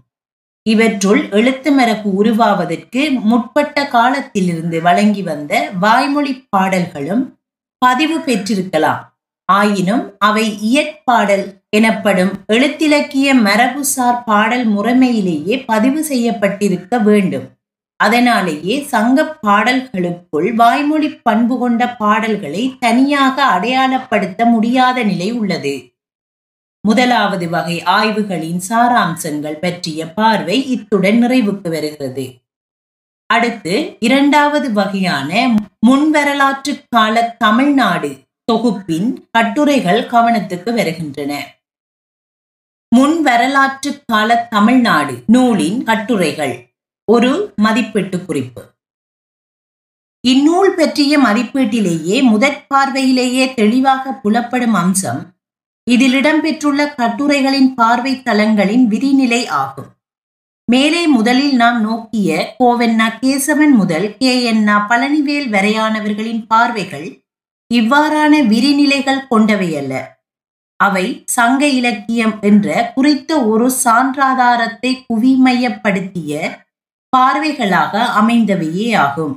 இவற்றுள் 0.62 1.22
எழுத்து 1.30 1.72
மரபு 1.72 2.10
உருவாவதற்கு 2.14 3.10
முற்பட்ட 3.10 3.86
காலத்திலிருந்து 3.86 4.80
வழங்கி 4.80 5.22
வந்த 5.22 5.52
வாய்மொழி 5.80 6.34
பாடல்களும் 6.48 7.22
பதிவு 7.78 8.18
பெற்றிருக்கலாம். 8.18 9.00
ஆயினும் 9.48 10.04
அவை 10.18 10.46
இயற்பாடல் 10.70 11.46
எனப்படும் 11.76 12.30
எழுத்திலக்கிய 12.52 13.28
மரபுசார் 13.46 14.22
பாடல் 14.24 14.68
முறைமையிலேயே 14.76 15.64
பதிவு 15.66 16.04
செய்யப்பட்டிருக்க 16.04 17.02
வேண்டும். 17.02 17.46
அதனாலேயே 17.96 18.82
சங்க 18.82 19.38
பாடல்களுக்குள் 19.42 20.54
வாய்மொழி 20.54 21.08
பண்பு 21.08 21.58
கொண்ட 21.58 21.96
பாடல்களை 21.96 22.76
தனியாக 22.78 23.44
அடையாளப்படுத்த 23.44 24.44
முடியாத 24.44 25.02
நிலை 25.02 25.32
உள்ளது. 25.32 25.74
முதலாவது 26.80 27.48
வகை 27.48 27.82
ஆய்வுகளின் 27.82 28.60
சாராம்சங்கள் 28.68 29.58
பற்றிய 29.60 30.12
பார்வை 30.12 30.70
இத்துடன் 30.70 31.24
நிறைவுக்கு 31.24 31.68
வருகிறது. 31.68 32.26
அடுத்து 33.26 33.96
இரண்டாவது 34.00 34.72
வகையான 34.72 35.54
முன்வரலாற்று 35.86 36.74
கால 36.88 37.36
தமிழ்நாடு 37.38 38.16
தொகுப்பின் 38.44 39.28
கட்டுரைகள் 39.30 40.02
கவனத்துக்கு 40.06 40.74
வருகின்றன. 40.74 41.57
முன் 42.96 43.22
வரலாற்று 43.22 44.02
கால 44.06 44.46
தமிழ்நாடு 44.50 45.22
நூலின் 45.26 45.82
கட்டுரைகள். 45.82 46.54
ஒரு 47.04 47.52
மதிப்பீட்டு 47.56 48.24
குறிப்பு. 48.24 48.62
இந்நூல் 50.20 50.74
பற்றிய 50.74 51.18
மதிப்பீட்டிலேயே 51.18 52.22
முதற் 52.22 52.68
பார்வையிலேயே 52.68 53.54
தெளிவாக 53.54 54.12
புலப்படும் 54.12 54.72
அம்சம் 54.72 55.20
இதில் 55.90 56.14
இடம்பெற்றுள்ள 56.14 56.94
கட்டுரைகளின் 56.94 57.74
பார்வை 57.74 58.22
தளங்களின் 58.22 58.88
விரிநிலை 58.88 59.46
ஆகும். 59.46 59.90
மேலே 60.66 61.06
முதலில் 61.06 61.54
நாம் 61.54 61.80
நோக்கிய 61.80 62.54
கோவென்னா 62.58 63.08
கேசவன் 63.22 63.74
முதல் 63.74 64.16
கே 64.16 64.42
என்னா 64.42 64.86
பழனிவேல் 64.88 65.48
வரையானவர்களின் 65.48 66.44
பார்வைகள் 66.46 67.08
இவ்வாறான 67.74 68.32
விரிநிலைகள் 68.52 69.26
கொண்டவையல்ல. 69.30 69.94
அவை 70.84 71.22
சங்க 71.26 71.66
இலக்கியம் 71.66 72.40
என்ற 72.40 72.92
குறித்த 72.94 73.40
ஒரு 73.42 73.72
சான்றாதாரத்தை 73.84 74.90
குவிமையப்படுத்திய 75.06 76.32
பார்வைகளாக 77.16 78.02
அமைந்தவையே 78.20 78.96
ஆகும். 78.96 79.34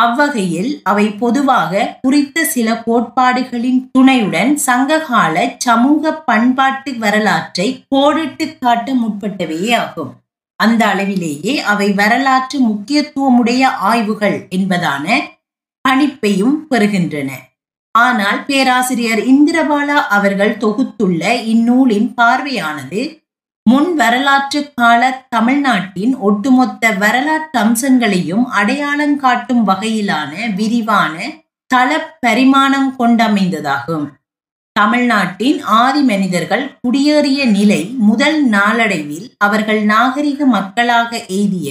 அவ்வகையில் 0.00 0.80
அவை 0.82 1.06
பொதுவாக 1.10 1.98
குறித்த 2.00 2.44
சில 2.44 2.82
கோட்பாடுகளின் 2.86 3.90
துணையுடன் 3.90 4.56
சங்ககால 4.56 5.54
சமூக 5.58 6.12
பண்பாட்டு 6.12 6.98
வரலாற்றை 6.98 7.84
கோடிட்டு 7.88 8.58
காட்ட 8.58 8.94
முற்பட்டவையே 8.94 9.76
ஆகும். 9.76 10.12
அந்த 10.56 10.86
அளவிலேயே 10.86 11.60
அவை 11.60 11.92
வரலாற்று 11.92 12.58
முக்கியத்துவமுடைய 12.68 13.62
ஆய்வுகள் 13.62 14.38
என்பதான 14.50 15.20
கணிப்பையும் 15.88 16.56
பெறுகின்றன. 16.70 17.30
ஆனால் 17.94 18.44
பேராசிரியர் 18.44 19.20
இந்திரபாலா 19.32 19.98
அவர்கள் 20.08 20.56
தொகுத்துள்ள 20.60 21.44
இந்நூலின் 21.44 22.14
பார்வையானது 22.14 23.02
முன் 23.70 23.94
வரலாற்று 23.94 24.72
கால 24.74 25.26
தமிழ்நாட்டின் 25.28 26.14
ஒட்டுமொத்த 26.18 26.90
வரலாற்று 26.92 27.60
அம்சங்களையும் 27.60 28.44
அடையாளம் 28.44 29.16
காட்டும் 29.16 29.68
வகையிலான 29.68 30.32
விரிவான 30.54 31.14
தள 31.66 31.90
பரிமாணம் 32.20 32.94
கொண்டமைந்ததாகும். 32.98 34.06
தமிழ்நாட்டின் 34.72 35.62
ஆதி 35.62 36.02
மனிதர்கள் 36.02 36.78
குடியேறிய 36.82 37.50
நிலை 37.50 37.94
முதல் 37.98 38.44
நாளடைவில் 38.46 39.34
அவர்கள் 39.38 39.82
நாகரிக 39.84 40.46
மக்களாக 40.46 41.10
எய்திய 41.28 41.70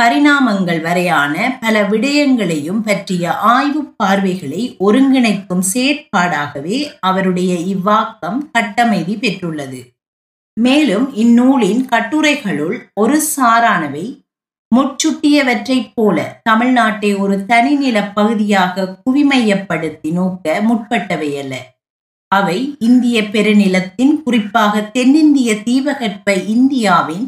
பரிணாமங்கள் 0.00 0.80
வரையான 0.80 1.58
பல 1.60 1.82
விடயங்களையும் 1.82 2.80
பற்றிய 2.84 3.32
ஆய்வு 3.32 3.84
பார்வைகளை 3.84 4.76
ஒருங்கிணைக்கும் 4.80 5.62
செயற்பாடாகவே 5.74 6.78
அவருடைய 7.00 7.54
இவ்வாக்கம் 7.74 8.40
கட்டமைதி 8.58 9.14
பெற்றுள்ளது. 9.16 9.80
மேலும் 10.60 11.14
இந்நூலின் 11.14 11.86
கட்டுரைகளுள் 11.92 12.76
ஒரு 12.94 13.22
சாரானவை 13.36 14.06
முற்சுட்டியவற்றைப் 14.76 15.92
போல 15.94 16.40
தமிழ்நாட்டை 16.50 17.18
ஒரு 17.18 17.44
தனிநில 17.48 18.10
பகுதியாக 18.14 18.98
குவிமையப்படுத்தி 19.04 20.12
நோக்க 20.12 20.62
முற்பட்டவையல்ல. 20.68 21.54
அவை 22.32 22.76
இந்திய 22.78 23.22
பெருநிலத்தின் 23.22 24.22
குறிப்பாக 24.22 24.80
தென்னிந்திய 24.80 25.62
தீபகற்ப 25.62 26.34
இந்தியாவின் 26.34 27.26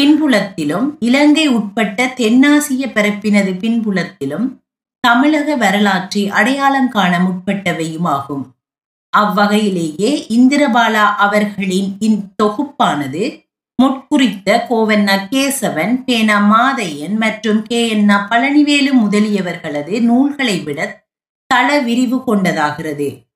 பின்புலத்திலும் 0.00 0.96
இலங்கை 1.00 1.46
உட்பட்ட 1.46 2.06
தென்னாசிய 2.06 2.86
பரப்பினது 2.94 3.52
பின்புலத்திலும் 3.62 4.60
தமிழக 5.00 5.56
வரலாற்றை 5.56 6.28
அடையாளம் 6.28 6.88
காண 6.88 7.18
முற்பட்டவையுமாகும். 7.18 8.44
அவ்வகையிலேயே 9.16 10.26
இந்திரபாலா 10.28 11.04
அவர்களின் 11.16 11.96
இத்தொகுப்பானது 12.00 13.40
முட்குறித்த 13.82 14.66
கோவண்ணா 14.68 15.28
கேசவன் 15.30 16.04
பேனா 16.04 16.36
மாதையன் 16.52 17.14
மற்றும் 17.14 17.62
கே 17.62 17.88
என் 17.88 18.08
பழனிவேலு 18.08 18.92
முதலியவர்களது 18.92 20.00
நூல்களை 20.00 20.60
விட 20.60 21.04
தள 21.46 21.78
விரிவு 21.78 22.22
கொண்டதாகிறது. 22.26 23.26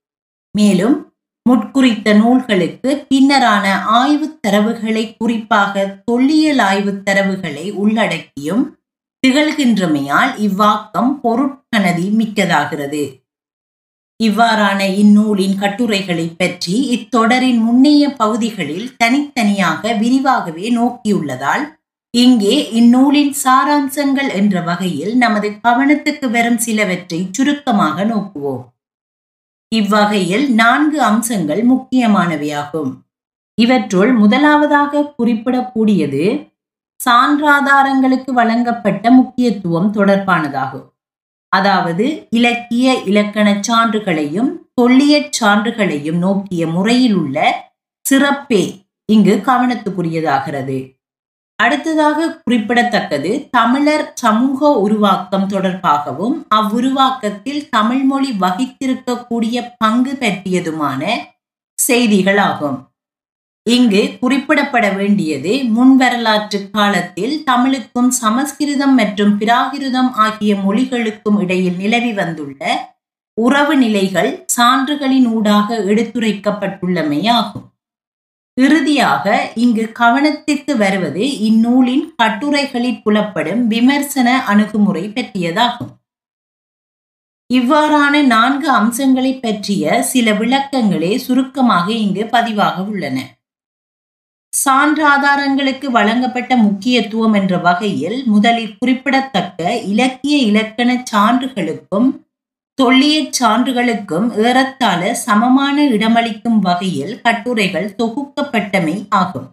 மேலும் 0.51 1.06
முட்குறித்த 1.51 2.15
நூல்களுக்கு 2.15 3.07
பின்னரான 3.09 3.67
ஆய்வுத் 3.87 4.39
தரவுகளை 4.47 5.15
குறிப்பாக 5.19 6.03
தொல்லியல் 6.05 6.59
ஆய்வுத் 6.59 7.05
தரவுகளை 7.11 7.71
உள்ளடக்கியும் 7.73 8.79
திகழ்கின்றமையால் 9.27 10.33
இவ்வாக்கம் 10.39 11.13
பொருட்கனதி 11.23 12.07
மிக்கதாகிறது. 12.19 13.05
இவ்வாறான 14.25 14.81
இந்நூலின் 14.95 15.57
கட்டுரைகளை 15.59 16.29
பற்றி 16.29 16.75
இத்தொடரின் 16.87 17.59
முன்னைய 17.59 18.09
பகுதிகளில் 18.09 18.97
தனித்தனியாக 18.97 19.93
விரிவாகவே 19.93 20.77
நோக்கியுள்ளதால் 20.77 21.65
இங்கே 22.11 22.73
இந்நூலின் 22.73 23.35
சாராம்சங்கள் 23.45 24.33
என்ற 24.35 24.61
வகையில் 24.61 25.17
நமது 25.17 25.49
கவனத்துக்கு 25.63 26.31
வரும் 26.31 26.59
சிலவற்றை 26.59 27.29
சுருக்கமாக 27.31 28.05
நோக்குவோம். 28.05 28.65
இவ்வகையில் 29.69 30.55
நான்கு 30.55 31.03
அம்சங்கள் 31.03 31.63
முக்கியமானவையாகும். 31.67 32.93
இவற்றுள் 33.55 34.13
முதலாவதாக 34.13 35.13
குறிப்பிடக்கூடியது 35.17 36.55
சான்றாதாரங்களுக்கு 37.05 38.31
வழங்கப்பட்ட 38.31 39.11
முக்கியத்துவம் 39.11 39.93
தொடர்பானதாகும். 39.95 40.93
அதாவது 41.49 42.27
இலக்கிய 42.31 43.03
இலக்கண 43.05 43.61
சான்றுகளையும் 43.69 44.51
தொல்லியற் 44.81 45.31
சான்றுகளையும் 45.41 46.19
நோக்கிய 46.19 46.67
முறையில் 46.67 47.15
உள்ள 47.15 47.65
சிறப்பே 48.01 48.85
இங்கு 49.07 49.43
கவனத்துக்குரியதாகிறது. 49.47 50.96
அடுத்ததாக 51.59 52.27
குறிப்பிடத்தக்கது 52.45 53.31
தமிழர் 53.51 54.05
சமூக 54.15 54.71
உருவாக்கம் 54.81 55.47
தொடர்பாகவும் 55.53 56.35
அவ்வுருவாக்கத்தில் 56.49 57.63
தமிழ்மொழி 57.69 58.31
வகித்திருக்கக்கூடிய 58.43 59.63
பங்கு 59.79 60.13
பற்றியதுமான 60.21 61.03
செய்திகளாகும். 61.79 62.77
இங்கு 63.67 64.03
குறிப்பிடப்பட 64.21 64.87
வேண்டியது 64.95 65.53
முன்வரலாற்று 65.77 66.59
காலத்தில் 66.71 67.35
தமிழுக்கும் 67.45 68.11
சமஸ்கிருதம் 68.11 68.95
மற்றும் 68.95 69.33
பிராகிருதம் 69.41 70.11
ஆகிய 70.27 70.55
மொழிகளுக்கும் 70.57 71.39
இடையில் 71.41 71.77
நிலவி 71.77 72.13
வந்துள்ள 72.13 72.61
உறவு 73.39 73.75
நிலைகள் 73.77 74.31
சான்றுகளின் 74.57 75.27
ஊடாக 75.33 75.79
எடுத்துரைக்கப்பட்டுள்ளமையாகும். 75.91 77.67
இறுதியாக 78.57 79.53
இங்கு 79.55 79.93
கவனத்திற்கு 79.93 80.77
வருவது 80.77 81.25
இந்நூலின் 81.39 82.15
கட்டுரைகளில் 82.23 83.03
புலப்படும் 83.05 83.63
விமர்சன 83.67 84.45
அணுகுமுறை 84.45 85.05
பற்றியதாகும். 85.09 85.93
இவ்வாறான 87.51 88.23
நான்கு 88.23 88.69
அம்சங்களை 88.71 89.33
பற்றிய 89.35 90.03
சில 90.03 90.33
விளக்கங்களே 90.33 91.17
சுருக்கமாக 91.17 91.93
இங்கு 91.93 92.25
பதிவாக 92.25 92.77
உள்ளன. 92.85 93.19
சான்றாதாரங்களுக்கு 94.53 95.87
வழங்கப்பட்ட 95.91 96.57
முக்கியத்துவம் 96.57 97.35
என்ற 97.35 97.59
வகையில் 97.59 98.19
முதலில் 98.27 98.77
குறிப்பிடத்தக்க 98.79 99.81
இலக்கிய 99.83 100.37
இலக்கண 100.37 101.05
சான்றுகளுக்கும் 101.13 102.09
தொல்லியச் 102.81 103.37
சான்றுகளுக்கும் 103.39 104.45
ஏறத்தாழ 104.45 105.15
சமமான 105.15 105.85
இடமளிக்கும் 105.85 106.59
வகையில் 106.59 107.21
கட்டுரைகள் 107.21 107.95
தொகுக்கப்பட்டமை 107.99 109.07
ஆகும். 109.09 109.47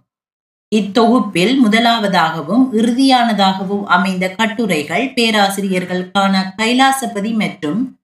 இத்தொகுப்பில் 0.76 1.54
முதலாவதாகவும் 1.64 2.74
இறுதியானதாகவும் 2.74 3.84
அமைந்த 3.84 4.30
கட்டுரைகள் 4.30 5.14
பேராசிரியர்கள் 5.14 6.12
காண 6.12 6.54
கைலாசபதி 6.58 7.34
மற்றும் 7.34 7.98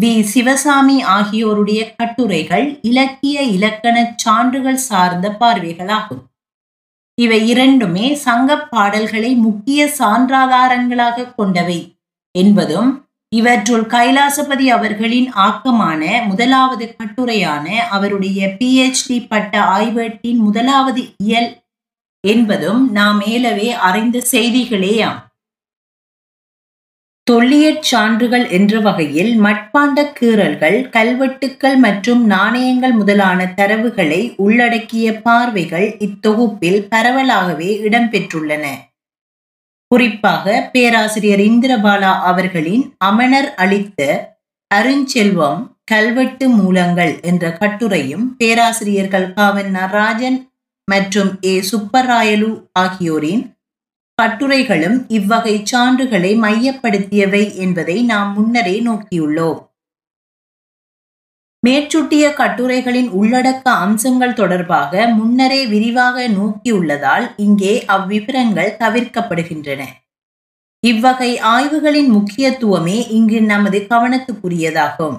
வி. 0.00 0.22
சிவசாமி 0.22 1.02
ஆகியோருடைய 1.02 1.94
கட்டுரைகள் 1.94 2.78
இலக்கிய 2.82 3.42
இலக்கண 3.42 4.14
சான்றுகள் 4.16 4.76
சார்ந்த 4.76 5.36
பார்வைகளாகும். 5.40 6.22
இவை 7.14 7.48
இரண்டுமே 7.48 8.14
சங்க 8.14 8.58
பாடல்களை 8.58 9.34
முக்கிய 9.34 9.90
சான்றாதாரங்களாக 9.98 11.34
கொண்டவை 11.34 11.96
என்பதும் 12.30 13.03
இவற்றுள் 13.38 13.84
கைலாசபதி 13.94 14.66
அவர்களின் 14.76 15.28
ஆக்கமான 15.46 16.02
முதலாவது 16.26 16.86
கட்டுரையான 16.98 17.66
அவருடைய 17.96 18.40
பிஹெச்டி 18.58 19.18
பட்ட 19.28 19.62
ஆய்வேட்டின் 19.76 20.40
முதலாவது 20.46 21.02
இயல் 21.24 21.50
என்பதும் 22.24 22.82
நாம் 22.92 23.18
மேலவே 23.20 23.68
அறிந்த 23.88 24.22
செய்திகளேயாம். 24.32 25.20
தொல்லியற் 27.30 27.86
சான்றுகள் 27.90 28.46
என்ற 28.50 28.80
வகையில் 28.80 29.30
மட்பாண்ட 29.42 29.98
கீறல்கள் 30.18 30.78
கல்வெட்டுக்கள் 30.96 31.76
மற்றும் 31.76 32.22
நாணயங்கள் 32.26 32.92
முதலான 32.92 33.46
தரவுகளை 33.56 34.22
உள்ளடக்கிய 34.36 35.06
பார்வைகள் 35.26 35.86
இத்தொகுப்பில் 35.98 36.80
பரவலாகவே 36.90 37.70
இடம்பெற்றுள்ளன. 37.86 38.66
குறிப்பாக 39.94 40.70
பேராசிரியர் 40.72 41.40
இந்திரபாலா 41.40 42.12
அவர்களின் 42.20 42.94
அமணர் 42.98 43.54
அளித்த 43.54 44.00
அருஞ்செல்வம் 44.74 45.60
கல்வெட்டு 45.84 46.48
மூலங்கள் 46.48 47.20
என்ற 47.20 47.50
கட்டுரையும் 47.60 48.24
பேராசிரியர்கள் 48.36 49.32
காவன் 49.32 49.70
நடராஜன் 49.70 50.38
மற்றும் 50.88 51.30
ஏ 51.44 51.60
சுப்பராயலு 51.60 52.50
ஆகியோரின் 52.72 53.44
கட்டுரைகளும் 54.22 54.98
இவ்வகை 55.08 55.54
சான்றுகளை 55.72 56.32
மையப்படுத்தியவை 56.40 57.54
என்பதை 57.56 58.02
நாம் 58.02 58.32
முன்னரே 58.32 58.76
நோக்கியுள்ளோம். 58.80 59.60
மேற்சுட்டிய 61.64 62.24
கட்டுரைகளின் 62.34 63.10
உள்ளடக்க 63.10 63.66
அம்சங்கள் 63.84 64.32
தொடர்பாக 64.34 65.04
முன்னரே 65.08 65.60
விரிவாக 65.66 66.26
நோக்கியுள்ளதால் 66.28 67.26
இங்கே 67.36 67.74
அவ்விவரங்கள் 67.86 68.76
தவிர்க்கப்படுகின்றன. 68.80 69.82
இவ்வகை 70.82 71.30
ஆய்வுகளின் 71.50 72.10
முக்கியத்துவமே 72.10 72.98
இங்கு 73.10 73.38
நமது 73.42 73.78
கவனத்துக்குரியதாகும். 73.90 75.16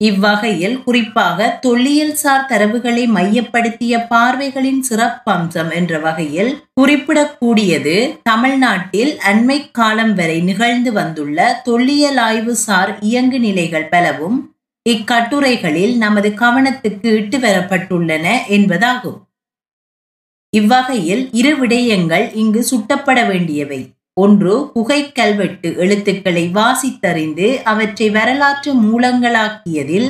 இவ்வகையில் 0.00 0.76
குறிப்பாக 0.82 1.48
தொல்லியல் 1.60 2.14
சார் 2.14 2.46
தரவுகளை 2.46 3.02
மையப்படுத்திய 3.06 3.94
பார்வைகளின் 4.06 4.78
சிறப்பம்சம் 4.88 5.70
என்ற 5.70 5.98
வகையில் 5.98 6.52
குறிப்பிடக்கூடியது 6.80 7.96
தமிழ்நாட்டில் 8.22 9.12
அண்மை 9.22 9.58
காலம் 9.70 10.14
வரை 10.14 10.38
நிகழ்ந்து 10.42 10.92
வந்துள்ள 10.92 11.50
தொல்லியல் 11.62 12.20
ஆய்வு 12.20 12.54
சார் 12.66 12.92
இயங்கு 13.00 13.40
நிலைகள் 13.40 13.90
பலவும் 13.90 14.38
இக்கட்டுரைகளில் 14.88 15.96
நமது 15.96 16.28
கவனத்துக்கு 16.28 17.06
இட்டு 17.06 17.38
வரப்பட்டுள்ளன 17.38 18.36
என்பதாகும். 18.48 19.18
இவ்வகையில் 20.50 21.28
இரு 21.32 21.66
விடயங்கள் 21.66 22.34
இங்கு 22.34 22.66
சுட்டப்பட 22.70 23.26
வேண்டியவை. 23.26 23.94
ஒன்று 24.14 24.70
குகை 24.72 25.12
கல்வெட்டு 25.12 25.76
எழுத்துக்களை 25.76 26.48
வாசித்தறிந்து 26.48 27.62
அவற்றை 27.62 28.10
வரலாற்று 28.10 28.74
மூலங்களாக்கியதில் 28.74 30.08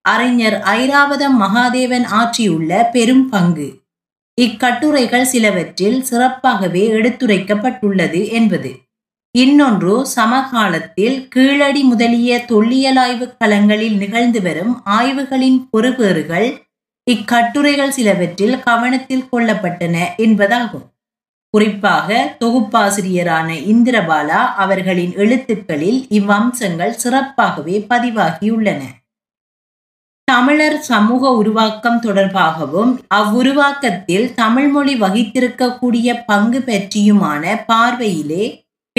அறிஞர் 0.00 0.52
ஐராவதம் 0.52 1.38
மகாதேவன் 1.40 2.04
ஆற்றியுள்ள 2.04 2.88
பெரும் 2.92 3.28
பங்கு. 3.28 3.82
இக்கட்டுரைகள் 4.40 5.24
சிலவற்றில் 5.24 6.04
சிறப்பாகவே 6.10 6.84
எடுத்துரைக்கப்பட்டுள்ளது 6.90 8.30
என்பது. 8.30 8.70
இன்னொன்று 9.40 9.94
சமகாலத்தில் 10.16 11.16
கீழடி 11.28 11.82
முதலிய 11.82 12.44
தொல்லியலாய்வு 12.48 13.26
களங்களில் 13.40 13.96
நிகழ்ந்து 13.96 14.40
வரும் 14.42 14.72
ஆய்வுகளின் 14.90 15.58
பொறுப்பேறுகள் 15.72 16.46
இக்கட்டுரைகள் 17.06 17.92
சிலவற்றில் 17.96 18.56
கவனத்தில் 18.60 19.26
கொள்ளப்பட்டன 19.32 19.96
என்பதாகும். 20.16 20.86
குறிப்பாக 21.54 22.36
தொகுப்பாசிரியரான 22.40 23.48
இந்திரபாலா 23.72 24.40
அவர்களின் 24.54 25.12
எழுத்துக்களில் 25.14 26.00
இவ்வம்சங்கள் 26.10 26.94
சிறப்பாகவே 27.02 27.76
பதிவாகியுள்ளன. 27.90 28.80
தமிழர் 30.28 30.78
சமூக 30.80 31.30
உருவாக்கம் 31.32 32.00
தொடர்பாகவும் 32.02 32.94
அவ்வுருவாக்கத்தில் 33.14 34.26
தமிழ்மொழி 34.34 34.94
வகித்திருக்கக்கூடிய 35.00 36.08
பங்கு 36.26 36.62
பற்றியுமான 36.66 37.44
பார்வையிலே 37.66 38.46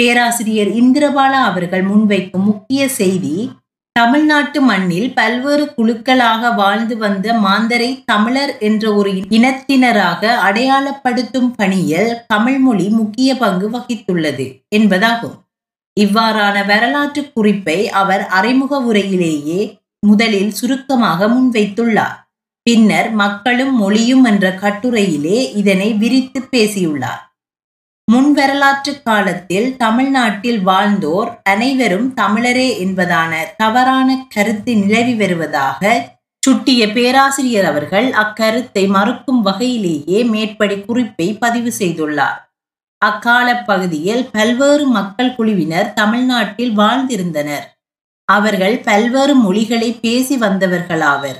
பேராசிரியர் 0.00 0.68
இந்திரபாலா 0.68 1.40
அவர்கள் 1.44 1.82
முன்வைக்கும் 1.82 2.44
முக்கிய 2.44 2.88
செய்தி 2.88 3.52
தமிழ்நாட்டு 3.92 4.60
மண்ணில் 4.60 5.12
பல்வேறு 5.14 5.74
குழுக்களாக 5.76 6.54
வாழ்ந்து 6.54 6.96
வந்த 6.96 7.32
மாந்தரை 7.32 8.02
தமிழர் 8.04 8.58
என்ற 8.58 8.94
ஒரு 8.94 9.10
இனத்தினராக 9.10 10.22
அடையாளப்படுத்தும் 10.26 11.50
பணியில் 11.56 12.24
தமிழ்மொழி 12.26 12.88
முக்கிய 12.88 13.36
பங்கு 13.36 13.70
வகித்துள்ளது 13.70 14.62
என்பதாகும். 14.76 15.36
இவ்வாறான 16.00 16.66
வரலாற்று 16.66 17.32
குறிப்பை 17.32 17.90
அவர் 17.90 18.26
அறிமுக 18.26 18.78
உரையிலேயே 18.80 19.60
முதலில் 20.06 20.52
சுருக்கமாக 20.52 21.28
முன்வைத்துள்ளார். 21.28 22.16
பின்னர் 22.62 23.10
மக்களும் 23.10 23.74
மொழியும் 23.76 24.24
என்ற 24.24 24.58
கட்டுரையிலே 24.62 25.56
இதனை 25.56 25.92
விரித்து 25.94 26.40
பேசியுள்ளார். 26.50 27.29
முன்வரலாற்று 28.10 29.02
காலத்தில் 29.02 29.76
தமிழ்நாட்டில் 29.76 30.60
வாழ்ந்தோர் 30.60 31.40
அனைவரும் 31.42 32.14
தமிழரே 32.16 32.68
என்பதான 32.84 33.32
தவறான 33.56 34.26
கருத்து 34.28 34.76
நிலவி 34.76 35.14
வருவதாக 35.14 35.82
சுட்டிய 36.46 36.88
பேராசிரியர் 36.88 37.64
அவர்கள் 37.64 38.08
அக்கருத்தை 38.12 38.88
மறுக்கும் 38.88 39.42
வகையிலேயே 39.42 40.24
மேற்படி 40.24 40.80
குறிப்பை 40.80 41.34
பதிவு 41.34 41.72
செய்துள்ளார். 41.78 42.38
அக்கால 42.98 43.62
பகுதியில் 43.62 44.24
பல்வேறு 44.32 44.86
மக்கள் 44.86 45.34
குழுவினர் 45.34 45.92
தமிழ்நாட்டில் 45.92 46.78
வாழ்ந்திருந்தனர். 46.78 47.66
அவர்கள் 48.24 48.78
பல்வேறு 48.78 49.34
மொழிகளை 49.34 49.92
பேசி 49.92 50.36
வந்தவர்களாவர். 50.36 51.38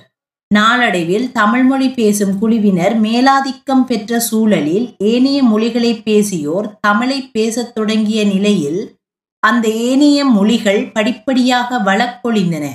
நாளடைவில் 0.50 1.32
தமிழ்மொழி 1.32 1.88
பேசும் 1.88 2.38
குழுவினர் 2.38 2.94
மேலாதிக்கம் 3.00 3.84
பெற்ற 3.84 4.18
சூழலில் 4.20 4.94
ஏனைய 4.98 5.42
மொழிகளை 5.42 6.02
பேசியோர் 6.02 6.78
தமிழை 6.80 7.30
பேசத் 7.32 7.74
தொடங்கிய 7.74 8.24
நிலையில் 8.24 8.80
அந்த 9.42 9.68
ஏனைய 9.68 10.24
மொழிகள் 10.24 10.90
படிப்படியாக 10.92 11.78
வழக்கொழிந்தன 11.78 12.66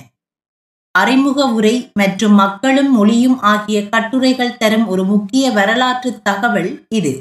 அறிமுக 0.96 1.48
உரை 1.48 1.92
மற்றும் 1.94 2.34
மக்களும் 2.34 2.92
மொழியும் 2.92 3.38
ஆகிய 3.42 3.78
கட்டுரைகள் 3.90 4.58
தரும் 4.58 4.88
ஒரு 4.88 5.04
முக்கிய 5.04 5.52
வரலாற்று 5.52 6.20
தகவல் 6.24 6.86
இது. 6.90 7.14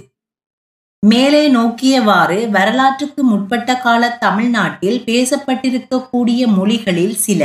மேலே 1.02 1.50
நோக்கியவாறு 1.50 2.50
வரலாற்றுக்கு 2.50 3.22
முற்பட்ட 3.22 3.76
கால 3.76 4.16
தமிழ்நாட்டில் 4.20 5.00
பேசப்பட்டிருக்கக்கூடிய 5.06 6.46
மொழிகளில் 6.46 7.16
சில 7.16 7.42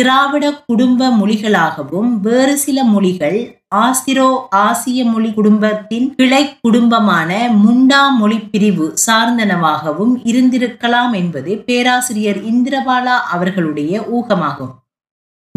திராவிட 0.00 0.46
குடும்ப 0.66 1.06
மொழிகளாகவும் 1.10 2.08
வேறு 2.20 2.58
சில 2.58 2.84
மொழிகள் 2.84 3.38
ஆசிரோ 3.74 4.26
ஆசிய 4.50 5.04
மொழி 5.04 5.32
குடும்பத்தின் 5.32 6.14
கிளை 6.14 6.58
குடும்பமான 6.60 7.30
முண்டா 7.62 8.00
மொழி 8.18 8.38
பிரிவு 8.38 8.94
சார்ந்தனவாகவும் 9.06 10.12
இருந்திருக்கலாம் 10.24 11.12
என்பது 11.12 11.58
பேராசிரியர் 11.66 12.40
இந்திரபாலா 12.42 13.16
அவர்களுடைய 13.36 14.00
ஊகமாகும். 14.00 14.74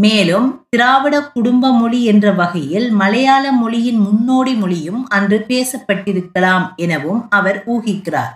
மேலும் 0.02 0.66
திராவிட 0.70 1.16
குடும்ப 1.22 1.74
மொழி 1.74 2.04
என்ற 2.04 2.32
வகையில் 2.32 2.92
மலையாள 2.92 3.52
மொழியின் 3.52 4.00
முன்னோடி 4.00 4.54
மொழியும் 4.54 5.08
அன்று 5.08 5.46
பேசப்பட்டிருக்கலாம் 5.48 6.68
எனவும் 6.76 7.22
அவர் 7.30 7.64
ஊகிக்கிறார். 7.68 8.34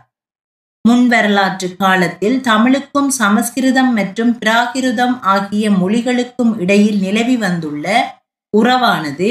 முன்வரலாற்று 0.88 1.76
காலத்தில் 1.78 2.41
தமிழுக்கும் 2.41 3.10
சமஸ்கிருதம் 3.12 3.91
மற்றும் 3.93 4.38
பிராகிருதம் 4.39 5.15
ஆகிய 5.22 5.72
மொழிகளுக்கும் 5.72 6.60
இடையில் 6.60 7.00
நிலவி 7.00 7.36
வந்துள்ள 7.38 7.86
உறவானது 8.54 9.30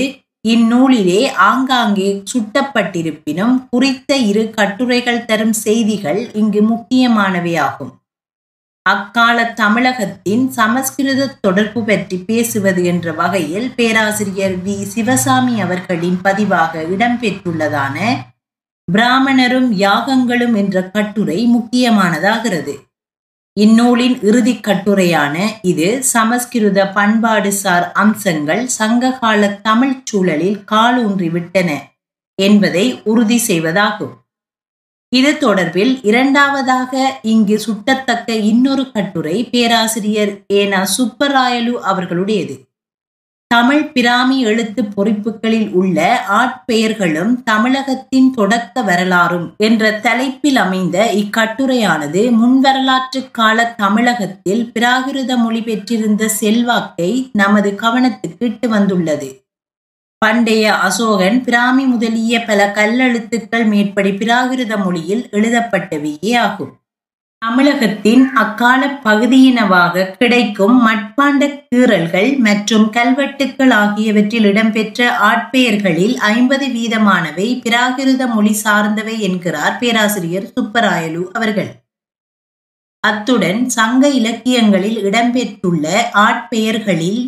இந்நூலிலே 0.49 1.21
ஆங்காங்கே 1.49 2.23
சுட்டப்பட்டிருப்பினும் 2.33 3.55
குறித்த 3.71 4.17
இரு 4.31 4.51
கட்டுரைகள் 4.51 5.25
தரும் 5.25 5.53
செய்திகள் 5.53 6.31
இங்கு 6.33 6.63
முக்கியமானவையாகும். 6.63 7.93
அக்கால 8.87 9.45
தமிழகத்தின் 9.55 10.45
சமஸ்கிருத 10.51 11.31
தொடர்பு 11.41 11.81
பற்றி 11.85 12.17
பேசுவது 12.19 12.85
என்ற 12.85 13.13
வகையில் 13.13 13.69
பேராசிரியர் 13.75 14.57
வி. 14.65 14.77
சிவசாமி 14.85 15.61
அவர்களின் 15.61 16.19
பதிவாக 16.23 16.83
இடம்பெற்றுள்ளதான 16.95 17.97
பிராமணரும் 18.89 19.69
யாகங்களும் 19.85 20.57
என்ற 20.57 20.83
கட்டுரை 20.83 21.39
முக்கியமானதாகிறது. 21.55 22.75
இந்நூலின் 23.53 24.17
இறுதி 24.23 24.55
கட்டுரையான 24.55 25.37
இது 25.63 26.03
சமஸ்கிருத 26.03 26.89
பண்பாடு 26.89 27.53
சார் 27.53 27.93
அம்சங்கள் 27.93 28.67
சங்ககால 28.67 29.49
தமிழ் 29.63 30.03
சூழலில் 30.05 30.65
காலூன்றி 30.65 31.29
விட்டன 31.29 31.71
என்பதை 32.35 33.01
உறுதி 33.05 33.39
செய்வதாகும். 33.47 34.15
இது 35.09 35.33
தொடர்பில் 35.41 35.95
இரண்டாவதாக 36.03 36.93
இங்கு 37.23 37.59
சுட்டத்தக்க 37.59 38.33
இன்னொரு 38.33 38.93
கட்டுரை 38.93 39.45
பேராசிரியர் 39.45 40.33
ஏனா 40.53 40.83
சுப்பராயலு 40.97 41.75
அவர்களுடையது. 41.91 42.57
தமிழ் 43.53 43.93
பிராமி 43.93 44.41
எழுத்து 44.41 44.83
பொறிப்புகளில் 44.83 45.71
உள்ள 45.71 46.25
ஆட்பெயர்களும் 46.29 47.43
தமிழகத்தின் 47.45 48.31
தொடக்க 48.31 48.83
வரலாறும் 48.83 49.55
என்ற 49.57 49.93
தலைப்பில் 49.93 50.57
அமைந்த 50.57 51.11
இக்கட்டுரையானது 51.15 52.23
முன்வரலாற்று 52.41 53.31
கால 53.31 53.75
தமிழகத்தில் 53.77 54.71
பிராகிருத 54.75 55.37
மொழி 55.37 55.63
பெற்றிருந்த 55.63 56.29
செல்வாக்கை 56.29 57.31
நமது 57.33 57.71
கவனத்துக்கு 57.71 58.39
இட்டு 58.39 58.69
வந்துள்ளது. 58.69 59.45
பண்டைய 60.19 60.75
அசோகன் 60.89 61.43
பிராமி 61.43 61.85
முதலிய 61.85 62.45
பல 62.45 62.73
கல்லெழுத்துக்கள் 62.75 63.67
மேற்படி 63.67 64.11
பிராகிருத 64.11 64.85
மொழியில் 64.85 65.29
எழுதப்பட்டவையே 65.33 66.39
ஆகும். 66.39 66.73
தமிழகத்தின் 67.43 68.25
அக்கால 68.33 68.81
பகுதியினவாக 69.05 70.05
கிடைக்கும் 70.11 70.77
மட்பாண்ட 70.87 71.49
கீறல்கள் 71.69 72.39
மற்றும் 72.39 72.85
கல்வெட்டுக்கள் 72.91 73.71
ஆகியவற்றில் 73.71 74.45
இடம்பெற்ற 74.45 75.09
ஆட்பெயர்களில் 75.31 76.15
ஐம்பது 76.17 76.67
வீதமானவை 76.67 77.49
பிராகிருத 77.67 78.29
மொழி 78.35 78.55
சார்ந்தவை 78.65 79.17
என்கிறார் 79.19 79.75
பேராசிரியர் 79.79 80.49
சுப்பராயலு 80.55 81.25
அவர்கள். 81.33 81.71
அத்துடன் 83.01 83.61
சங்க 83.69 84.09
இலக்கியங்களில் 84.21 84.99
இடம்பெற்றுள்ள 85.05 85.87
ஆட்பெயர்களில் 86.27 87.23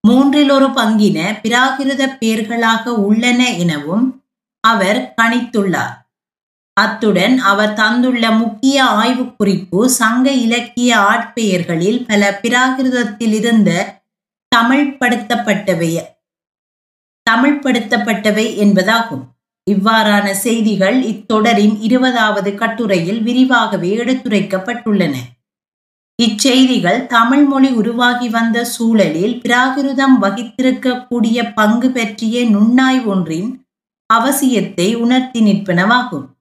மூன்றில் 0.00 0.50
ஒரு 0.50 0.66
பங்கின 0.66 1.18
பிராகிருத 1.42 2.02
பெயர்களாக 2.18 2.94
உள்ளன 3.08 3.40
எனவும் 3.56 4.06
அவர் 4.64 5.14
கணித்துள்ளார். 5.22 5.94
அத்துடன் 6.80 7.38
அவர் 7.38 7.72
தந்துள்ள 7.72 8.30
முக்கிய 8.30 8.84
ஆய்வு 8.84 9.36
குறிப்பு 9.36 9.90
சங்க 9.90 10.30
இலக்கிய 10.30 10.96
ஆட்பெயர்களில் 10.96 12.04
பல 12.06 12.40
பிராகிருதத்தில் 12.42 13.32
இருந்த 13.32 14.00
தமிழ்படுத்தப்பட்டவை 14.56 15.90
தமிழ்படுத்தப்பட்டவை 17.30 18.46
என்பதாகும். 18.56 19.22
இவ்வாறான 19.70 20.30
செய்திகள் 20.30 21.02
இத்தொடரின் 21.02 21.80
இருபதாவது 21.80 22.54
கட்டுரையில் 22.54 23.22
விரிவாகவே 23.22 23.96
எடுத்துரைக்கப்பட்டுள்ளன. 23.96 25.14
இச்செய்திகள் 26.22 27.06
தமிழ் 27.06 27.44
மொழி 27.44 27.68
உருவாகி 27.68 28.28
வந்த 28.28 28.64
சூழலில் 28.64 29.40
பிராகிருதம் 29.44 30.16
வகித்திருக்கக்கூடிய 30.22 31.54
பங்கு 31.54 31.90
பற்றிய 31.90 32.44
நுண்ணாய் 32.44 33.04
ஒன்றின் 33.04 33.66
அவசியத்தை 34.12 34.94
உணர்த்தி 34.94 35.40
நிற்பனவாகும். 35.40 36.33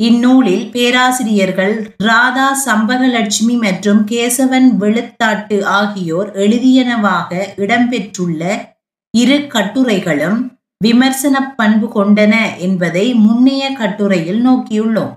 இந்நூலில் 0.00 0.70
பேராசிரியர்கள் 0.70 1.74
ராதா 1.96 2.46
சம்பகலட்சுமி 2.66 3.54
மற்றும் 3.56 4.00
கேசவன் 4.10 4.68
வெளுத்தாட்டு 4.80 5.56
ஆகியோர் 5.62 6.30
எழுதியனவாக 6.34 7.40
இடம்பெற்றுள்ள 7.56 8.42
இரு 9.14 9.46
கட்டுரைகளும் 9.46 10.38
விமர்சன 10.84 11.54
பண்பு 11.56 11.88
கொண்டன 11.96 12.34
என்பதை 12.58 13.14
முன்னைய 13.14 13.72
கட்டுரையில் 13.72 14.40
நோக்கியுள்ளோம். 14.46 15.12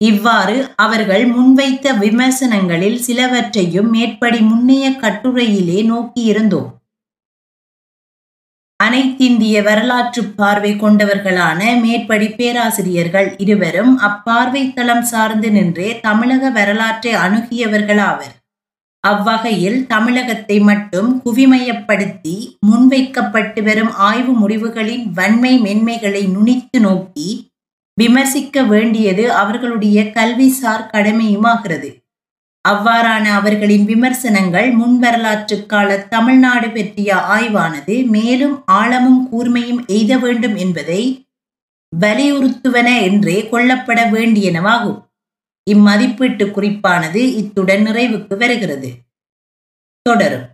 இவ்வாறு 0.00 0.56
அவர்கள் 0.76 1.24
முன்வைத்த 1.26 1.94
விமர்சனங்களில் 1.98 2.98
சிலவற்றையும் 3.06 3.90
மேற்படி 3.90 4.40
முன்னைய 4.40 4.86
கட்டுரையிலே 4.90 5.80
நோக்கியிருந்தோம். 5.92 6.68
அனைத்திந்திய 8.84 9.62
வரலாற்று 9.62 10.24
பார்வை 10.24 10.72
கொண்டவர்களான 10.74 11.80
மேற்படி 11.80 12.28
பேராசிரியர்கள் 12.28 13.34
இருவரும் 13.36 13.98
அப்பார்வை 13.98 14.72
தளம் 14.72 15.02
சார்ந்து 15.02 15.50
நின்றே 15.50 16.00
தமிழக 16.00 16.50
வரலாற்றை 16.50 17.14
அணுகியவர்களாவர். 17.14 18.34
அவ்வகையில் 19.00 19.86
தமிழகத்தை 19.86 20.60
மட்டும் 20.60 21.22
குவிமையப்படுத்தி 21.24 22.56
முன்வைக்கப்பட்டு 22.66 23.62
வரும் 23.62 23.92
ஆய்வு 23.92 24.32
முடிவுகளின் 24.32 25.04
வன்மை 25.12 25.62
மென்மைகளை 25.62 26.24
நுனித்து 26.26 26.80
நோக்கி 26.80 27.52
விமர்சிக்க 28.00 28.62
வேண்டியது 28.62 29.32
அவர்களுடைய 29.32 30.02
கல்விசார் 30.02 30.90
கடமையுமாகிறது. 30.90 31.99
அவ்வாறான 32.68 33.24
அவர்களின் 33.24 33.84
விமர்சனங்கள் 33.84 34.76
முன்வரலாற்று 34.76 35.66
கால 35.66 35.98
தமிழ்நாடு 35.98 36.70
பற்றிய 36.70 37.14
ஆய்வானது 37.14 38.06
மேலும் 38.06 38.62
ஆழமும் 38.66 39.20
கூர்மையும் 39.32 39.86
எய்த 39.86 40.18
வேண்டும் 40.18 40.56
என்பதை 40.56 41.28
வலியுறுத்துவன 42.00 42.88
என்றே 43.00 43.48
கொள்ளப்பட 43.52 44.00
வேண்டியனவாகும். 44.10 44.98
இம்மதிப்பீட்டு 45.66 46.44
குறிப்பானது 46.46 47.22
இத்துடன் 47.34 47.86
நிறைவுக்கு 47.86 48.36
வருகிறது. 48.36 48.90
தொடரும். 50.06 50.46